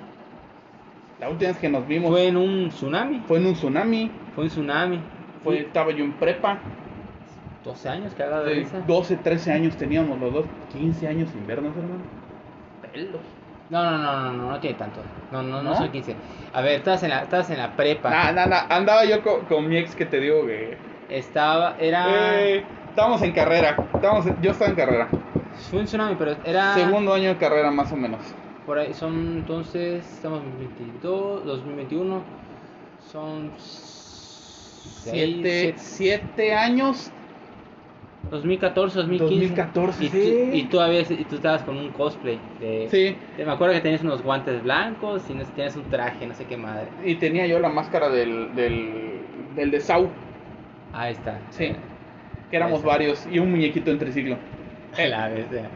[1.20, 3.22] La última vez que nos vimos Fue en un tsunami.
[3.28, 4.09] fue en un tsunami.
[4.36, 4.99] Fue un tsunami.
[5.43, 6.58] Fue, estaba yo en prepa.
[7.63, 8.79] 12 años cagado de De risa.
[8.87, 10.46] 12, 13 años teníamos los dos.
[10.74, 12.01] 15 años sin vernos, hermano.
[12.93, 13.21] Pelos.
[13.70, 15.01] No, no, no, no, no, no tiene tanto.
[15.32, 15.75] No, no, no, ¿No?
[15.75, 16.16] soy 15.
[16.54, 18.09] A ver, estabas en la, estabas en la prepa.
[18.09, 18.66] Nah, nah, nah.
[18.70, 20.78] Andaba yo con, con mi ex que te digo que.
[21.09, 22.05] Estaba, era.
[22.41, 23.75] Eh, estábamos en carrera.
[23.93, 25.08] Estábamos en- yo estaba en carrera.
[25.70, 26.74] Fue un tsunami, pero era.
[26.74, 28.21] Segundo año de carrera, más o menos.
[28.70, 30.05] Por ahí son entonces.
[30.13, 32.21] Estamos en 2022, 2021.
[33.12, 33.50] Son.
[33.58, 35.08] seis,
[35.41, 37.09] Siete, siete años.
[38.29, 39.33] 2014, 2015.
[39.33, 40.12] 2014, y, sí.
[40.51, 42.37] tú, y tú, habías- y tú estabas con un cosplay.
[42.59, 43.16] De, Sí.
[43.37, 46.46] de- me acuerdo que tenías unos guantes blancos y no- tenías un traje, no sé
[46.46, 46.89] qué madre.
[47.04, 49.21] Y tenía yo la máscara del, del,
[49.55, 50.09] del de Sau.
[50.93, 51.39] Ahí está.
[51.50, 51.71] Sí.
[52.51, 53.28] Que éramos varios.
[53.32, 54.37] Y un muñequito en triciclo.
[54.97, 55.70] La bestia.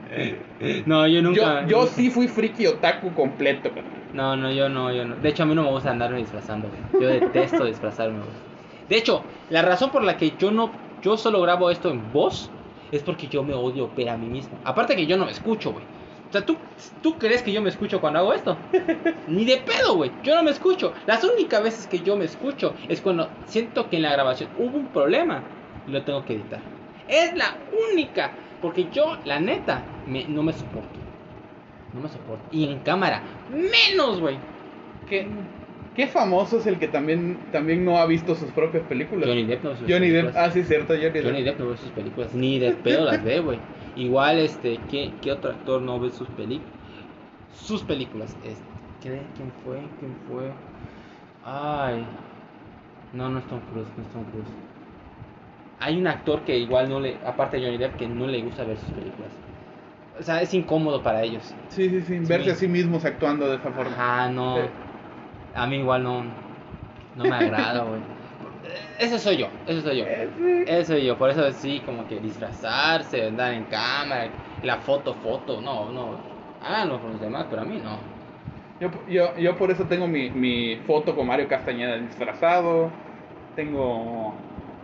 [0.85, 1.61] No, yo nunca.
[1.61, 3.93] yo, yo sí fui friki otaku completo, carnal.
[4.13, 5.15] No, no, yo no, yo no.
[5.15, 6.81] De hecho, a mí no me gusta andarme disfrazando, güey.
[7.01, 8.53] Yo detesto disfrazarme, güey.
[8.89, 10.71] De hecho, la razón por la que yo no,
[11.01, 12.51] yo solo grabo esto en voz
[12.91, 14.57] es porque yo me odio ver a mí mismo.
[14.63, 15.83] Aparte que yo no me escucho, güey.
[16.29, 16.57] O sea, ¿tú,
[17.01, 18.57] ¿tú crees que yo me escucho cuando hago esto?
[19.27, 20.11] Ni de pedo, güey.
[20.23, 20.93] Yo no me escucho.
[21.05, 24.77] Las únicas veces que yo me escucho es cuando siento que en la grabación hubo
[24.77, 25.43] un problema
[25.87, 26.61] y lo tengo que editar.
[27.07, 27.55] Es la
[27.91, 30.97] única Porque yo, la neta, me- no me soporto.
[31.93, 32.45] No me soporto.
[32.49, 34.37] Y en cámara, menos, güey.
[35.09, 35.27] ¿Qué,
[35.93, 39.27] qué famoso es el que también, también no ha visto sus propias películas?
[39.27, 41.25] Johnny Depp no ve sus Johnny Depp, ah, sí, cierto, Johnny Depp.
[41.25, 42.33] Johnny Depp no ve sus películas.
[42.33, 43.59] Ni de pedo las ve, güey.
[43.97, 46.71] Igual, este, ¿qué, ¿qué otro actor no ve sus películas?
[47.53, 48.33] Sus películas.
[48.45, 48.63] Este,
[49.01, 49.81] ¿qué- ¿Quién fue?
[49.99, 50.51] ¿Quién fue?
[51.43, 52.05] Ay.
[53.11, 54.72] No, no es Tom Cruise, no es Tom Cruise.
[55.79, 58.63] Hay un actor que igual no le, aparte de Johnny Depp, que no le gusta
[58.63, 59.31] ver sus películas.
[60.19, 61.53] O sea, es incómodo para ellos.
[61.69, 63.91] Sí, sí, sí, verse a sí mismos actuando de esa forma.
[63.91, 64.59] Ajá, no.
[64.59, 64.69] Eh.
[65.55, 66.23] A mí igual no,
[67.15, 68.01] no me agrada, güey.
[68.99, 70.05] Ese soy yo, ese soy yo.
[70.05, 70.63] Eh, sí.
[70.67, 74.29] Ese soy yo, por eso sí, como que disfrazarse, andar en cámara,
[74.61, 76.15] la foto, foto, no, no.
[76.63, 77.97] Háganlo con los demás, pero a mí no.
[78.79, 82.89] Yo, yo, yo por eso tengo mi, mi foto con Mario Castañeda disfrazado.
[83.55, 84.35] Tengo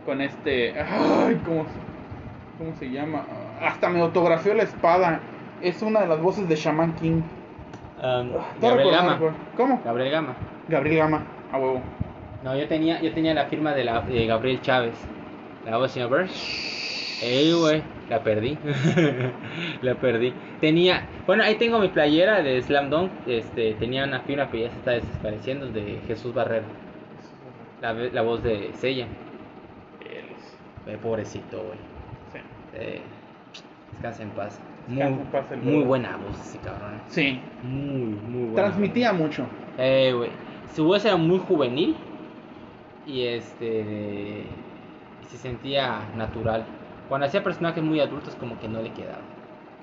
[0.09, 0.73] con este.
[0.81, 3.25] Ay, ¿cómo, se- ¿Cómo se llama?
[3.61, 5.19] Hasta me autografió la espada.
[5.61, 7.21] Es una de las voces de Shaman King.
[8.01, 9.13] Um, Gabriel Gama.
[9.13, 9.37] recuerdo.
[9.55, 9.81] ¿Cómo?
[9.85, 10.33] Gabriel Gama.
[10.67, 11.81] Gabriel Gama, a huevo.
[12.43, 14.95] No, yo tenía, yo tenía la firma de, la, de Gabriel Chávez.
[15.65, 17.19] La voz señor Burns.
[17.21, 18.57] Ey, güey, la perdí.
[19.81, 20.33] la perdí.
[20.59, 23.11] Tenía, bueno, ahí tengo mi playera de Slam Dunk.
[23.27, 26.65] Este, tenía una firma que ya se está desapareciendo de Jesús Barrero.
[27.81, 29.05] La, la voz de Sella.
[30.87, 31.77] Eh, pobrecito, güey.
[32.33, 32.39] Sí.
[32.73, 33.01] Eh,
[33.91, 34.59] descansa en paz.
[34.87, 37.01] Muy, Descansa en paz el muy buena voz ese cabrón.
[37.07, 37.39] Sí.
[37.63, 38.55] Muy, muy buena.
[38.55, 39.45] Transmitía mucho.
[39.77, 40.31] Eh, güey.
[40.73, 41.95] Su voz era muy juvenil.
[43.05, 44.45] Y este.
[45.21, 46.65] y se sentía natural.
[47.07, 49.21] Cuando hacía personajes muy adultos, como que no le quedaba.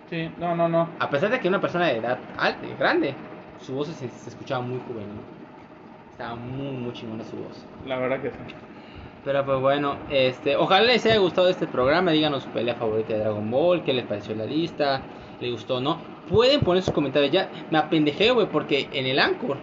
[0.09, 0.89] Sí, no, no, no.
[1.01, 3.15] A pesar de que una persona de edad alta, grande,
[3.61, 5.21] su voz se, se escuchaba muy juvenil.
[6.13, 7.67] Estaba muy, muy chingona su voz.
[7.85, 8.37] La verdad que sí.
[9.27, 13.19] Pero pues bueno, este, ojalá les haya gustado este programa, díganos su pelea favorita de
[13.19, 15.03] Dragon Ball, qué les pareció la lista,
[15.41, 15.99] le gustó o no.
[16.29, 17.49] Pueden poner sus comentarios ya.
[17.73, 19.57] Me apendejé, güey, porque en el Anchor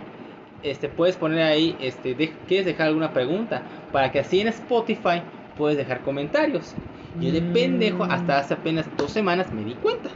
[0.63, 3.61] este puedes poner ahí este de- quieres dejar alguna pregunta
[3.93, 5.21] para que así en Spotify
[5.57, 6.75] puedes dejar comentarios.
[7.21, 7.53] Yo de Mm.
[7.53, 10.09] pendejo hasta hace apenas dos semanas me di cuenta.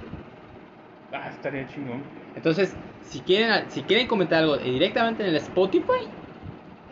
[1.14, 2.02] Ah, estaría chingón.
[2.36, 6.03] Entonces, si quieren si quieren comentar algo directamente en el Spotify,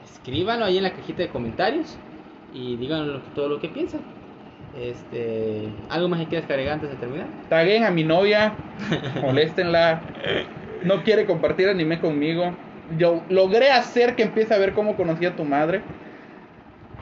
[0.06, 1.98] escríbanlo ahí en la cajita de comentarios
[2.56, 4.02] y digan lo- todo lo que piensan.
[4.78, 7.28] Este, ¿algo más que quieras agregar antes de terminar?
[7.50, 8.54] Taguen a mi novia,
[9.22, 10.02] moléstenla.
[10.84, 12.54] No quiere compartir anime conmigo.
[12.98, 15.82] Yo logré hacer que empiece a ver cómo conocía a tu madre.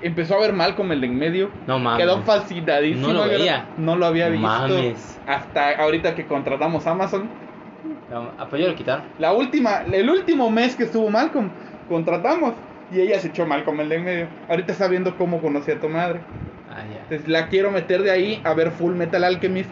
[0.02, 1.50] Empezó a ver mal como el de en medio.
[1.68, 2.04] No mames.
[2.06, 3.08] Quedó fascinadísimo.
[3.08, 3.66] No lo veía.
[3.78, 4.48] No lo había visto.
[4.48, 5.20] mames.
[5.28, 7.30] Hasta ahorita que contratamos Amazon.
[8.12, 9.04] No, ah, pues lo quitaron.
[9.18, 11.50] La última, el último mes que estuvo Malcolm,
[11.90, 12.54] contratamos.
[12.94, 14.28] Y ella se echó mal como el de en medio.
[14.50, 16.20] Ahorita está viendo cómo conocía a tu madre.
[16.70, 17.02] Ah, ya.
[17.04, 19.70] Entonces la quiero meter de ahí a ver Full Metal Alchemist.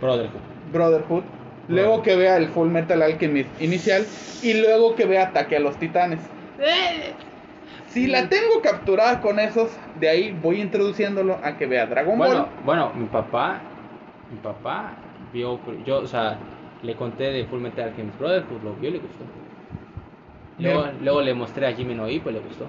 [0.00, 0.40] Brotherhood.
[0.72, 1.22] Brotherhood.
[1.68, 4.04] Luego que vea el Full Metal Alchemist inicial.
[4.42, 6.20] Y luego que vea Ataque a los Titanes.
[7.88, 9.70] Si la tengo capturada con esos,
[10.00, 12.48] de ahí voy introduciéndolo a que vea Dragon Bueno, Ball.
[12.64, 13.60] bueno, mi papá,
[14.30, 14.94] mi papá
[15.32, 16.38] vio, yo, o sea,
[16.82, 19.24] le conté de Full Metal Alchemist Brotherhood, lo vio y le gustó.
[20.62, 22.66] Luego, le mostré a Jimmy no y pues le gustó.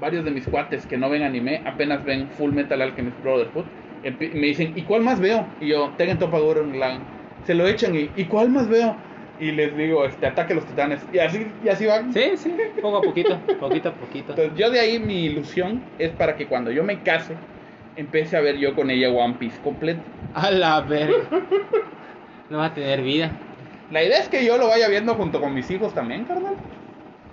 [0.00, 3.64] Varios de mis cuates que no ven anime apenas ven Full Metal Alchemist Brotherhood.
[4.18, 5.46] Me dicen, ¿y cuál más veo?
[5.60, 6.74] Y yo, Tengen Toppa Gurren.
[7.46, 8.96] Se lo echan y, ¿y cuál más veo?
[9.40, 11.00] Y les digo, este, Ataque a los Titanes.
[11.12, 12.12] Y así, y así van.
[12.12, 14.30] Sí, sí, poco a poquito, poquito a poquito.
[14.30, 17.34] Entonces, yo de ahí mi ilusión es para que cuando yo me case,
[17.96, 20.02] empiece a ver yo con ella One Piece completo.
[20.34, 21.16] A la verga.
[22.50, 23.32] No va a tener vida.
[23.90, 26.54] La idea es que yo lo vaya viendo junto con mis hijos también, carnal.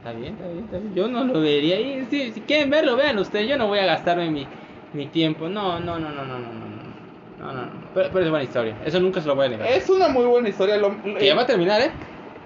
[0.02, 0.95] Está bien, está bien, está bien.
[0.95, 2.07] Yo no lo vería ahí.
[2.10, 3.48] Si, si quieren verlo, vean ustedes.
[3.48, 4.48] Yo no voy a gastarme mi,
[4.94, 5.48] mi tiempo.
[5.48, 6.91] No, no, no, no, no, no, no.
[7.40, 7.72] No, no, no.
[7.94, 8.76] Pero, pero es buena historia.
[8.84, 9.68] Eso nunca se lo voy a negar.
[9.68, 10.78] Es una muy buena historia.
[10.78, 11.91] Lo, Que ya va a terminar, ¿eh?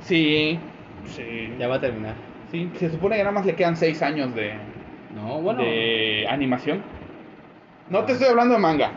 [0.01, 0.59] Sí,
[1.07, 1.53] sí.
[1.57, 2.15] Ya va a terminar.
[2.51, 4.53] Sí, se supone que nada más le quedan 6 años de,
[5.15, 5.63] No, bueno.
[5.63, 6.81] de animación.
[7.89, 8.91] No te estoy hablando de manga.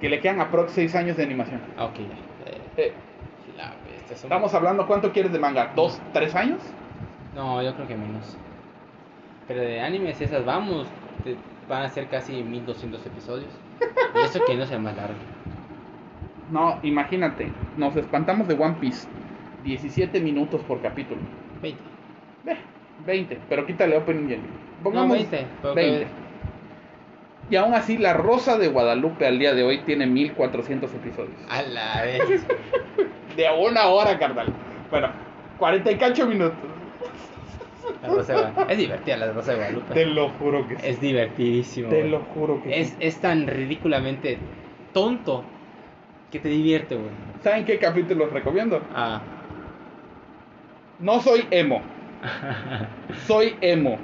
[0.00, 1.60] Que le quedan aprox 6 años de animación.
[1.78, 2.50] Ah, ok, ya.
[2.50, 2.92] Eh, Eh,
[3.56, 5.72] la bestia, son- estamos hablando, ¿cuánto quieres de manga?
[5.76, 6.58] ¿Dos, tres años?
[7.36, 8.36] No, yo creo que menos.
[9.46, 10.88] Pero de animes esas, vamos,
[11.22, 11.36] te-
[11.68, 13.50] van a ser casi 1200 episodios.
[14.14, 15.14] Y eso que no sea más largo.
[16.50, 17.52] No, imagínate.
[17.76, 19.06] Nos espantamos de One Piece.
[19.64, 21.20] 17 minutos por capítulo.
[21.60, 21.80] 20.
[22.44, 22.56] Ve,
[23.04, 24.50] 20, pero quítale Opening y ending.
[24.78, 25.46] No, Pongamos 20.
[25.62, 26.00] pero 20.
[26.04, 26.06] que-
[27.50, 31.36] Y aún así, La Rosa de Guadalupe al día de hoy tiene 1400 episodios.
[31.50, 32.46] A la vez.
[33.36, 34.46] De una hora, carnal.
[34.90, 35.08] Bueno,
[35.58, 36.56] 48 minutos.
[38.02, 38.72] La Rosa de Guadalupe.
[38.72, 39.94] Es divertida la Rosa de Guadalupe.
[39.94, 40.86] Te lo juro que sí.
[40.86, 41.88] Es divertidísimo.
[41.88, 42.10] Te güey.
[42.10, 42.96] lo juro que es, sí.
[43.00, 44.38] es tan ridículamente
[44.92, 45.44] tonto
[46.30, 47.10] Que te divierte, güey.
[47.42, 48.82] ¿Saben qué capítulos recomiendo?
[48.94, 49.22] Ah.
[50.98, 51.82] No soy emo,
[53.26, 53.98] soy emo.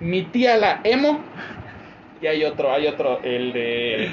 [0.00, 1.20] Mi tía la emo.
[2.22, 4.08] Y hay otro, hay otro, el de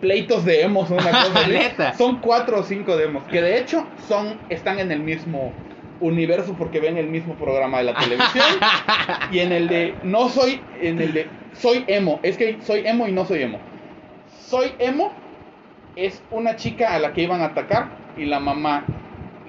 [0.00, 1.92] pleitos de emos, una cosa.
[1.98, 5.52] Son cuatro o cinco demos, que de hecho son, están en el mismo
[6.00, 8.46] universo porque ven el mismo programa de la televisión.
[9.32, 13.06] y en el de no soy, en el de soy emo, es que soy emo
[13.06, 13.58] y no soy emo.
[14.46, 15.12] Soy emo
[15.96, 18.84] es una chica a la que iban a atacar y la mamá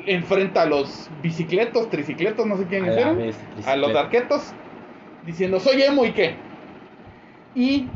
[0.05, 4.53] enfrenta a los bicicletos, tricicletos, no sé quiénes eran, vez, a los arquetos,
[5.25, 6.35] diciendo soy emo y qué.
[7.53, 7.87] Y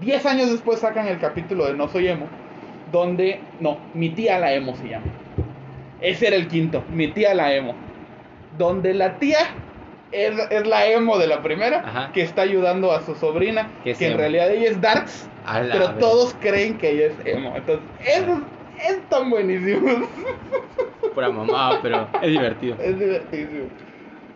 [0.00, 2.26] 10 años después sacan el capítulo de No soy emo,
[2.90, 5.06] donde, no, mi tía la emo se llama.
[6.00, 7.74] Ese era el quinto, mi tía la emo.
[8.58, 9.38] Donde la tía
[10.12, 12.10] es, es la emo de la primera, Ajá.
[12.12, 14.16] que está ayudando a su sobrina, Que en emo.
[14.16, 15.28] realidad ella es Darks,
[15.70, 15.98] pero vez.
[15.98, 17.54] todos creen que ella es emo.
[17.56, 18.40] Entonces, eso
[18.78, 20.08] es, es tan buenísimo.
[21.14, 22.76] Pura mamá, pero es divertido.
[22.80, 23.68] es divertísimo.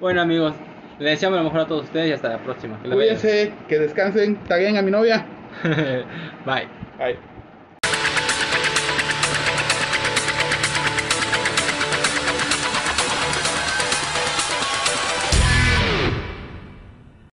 [0.00, 0.54] Bueno, amigos,
[0.98, 2.78] les deseamos lo mejor a todos ustedes y hasta la próxima.
[2.82, 5.24] Que Cuídense, que descansen, taguen a mi novia.
[6.44, 6.68] Bye.
[6.98, 7.33] Bye.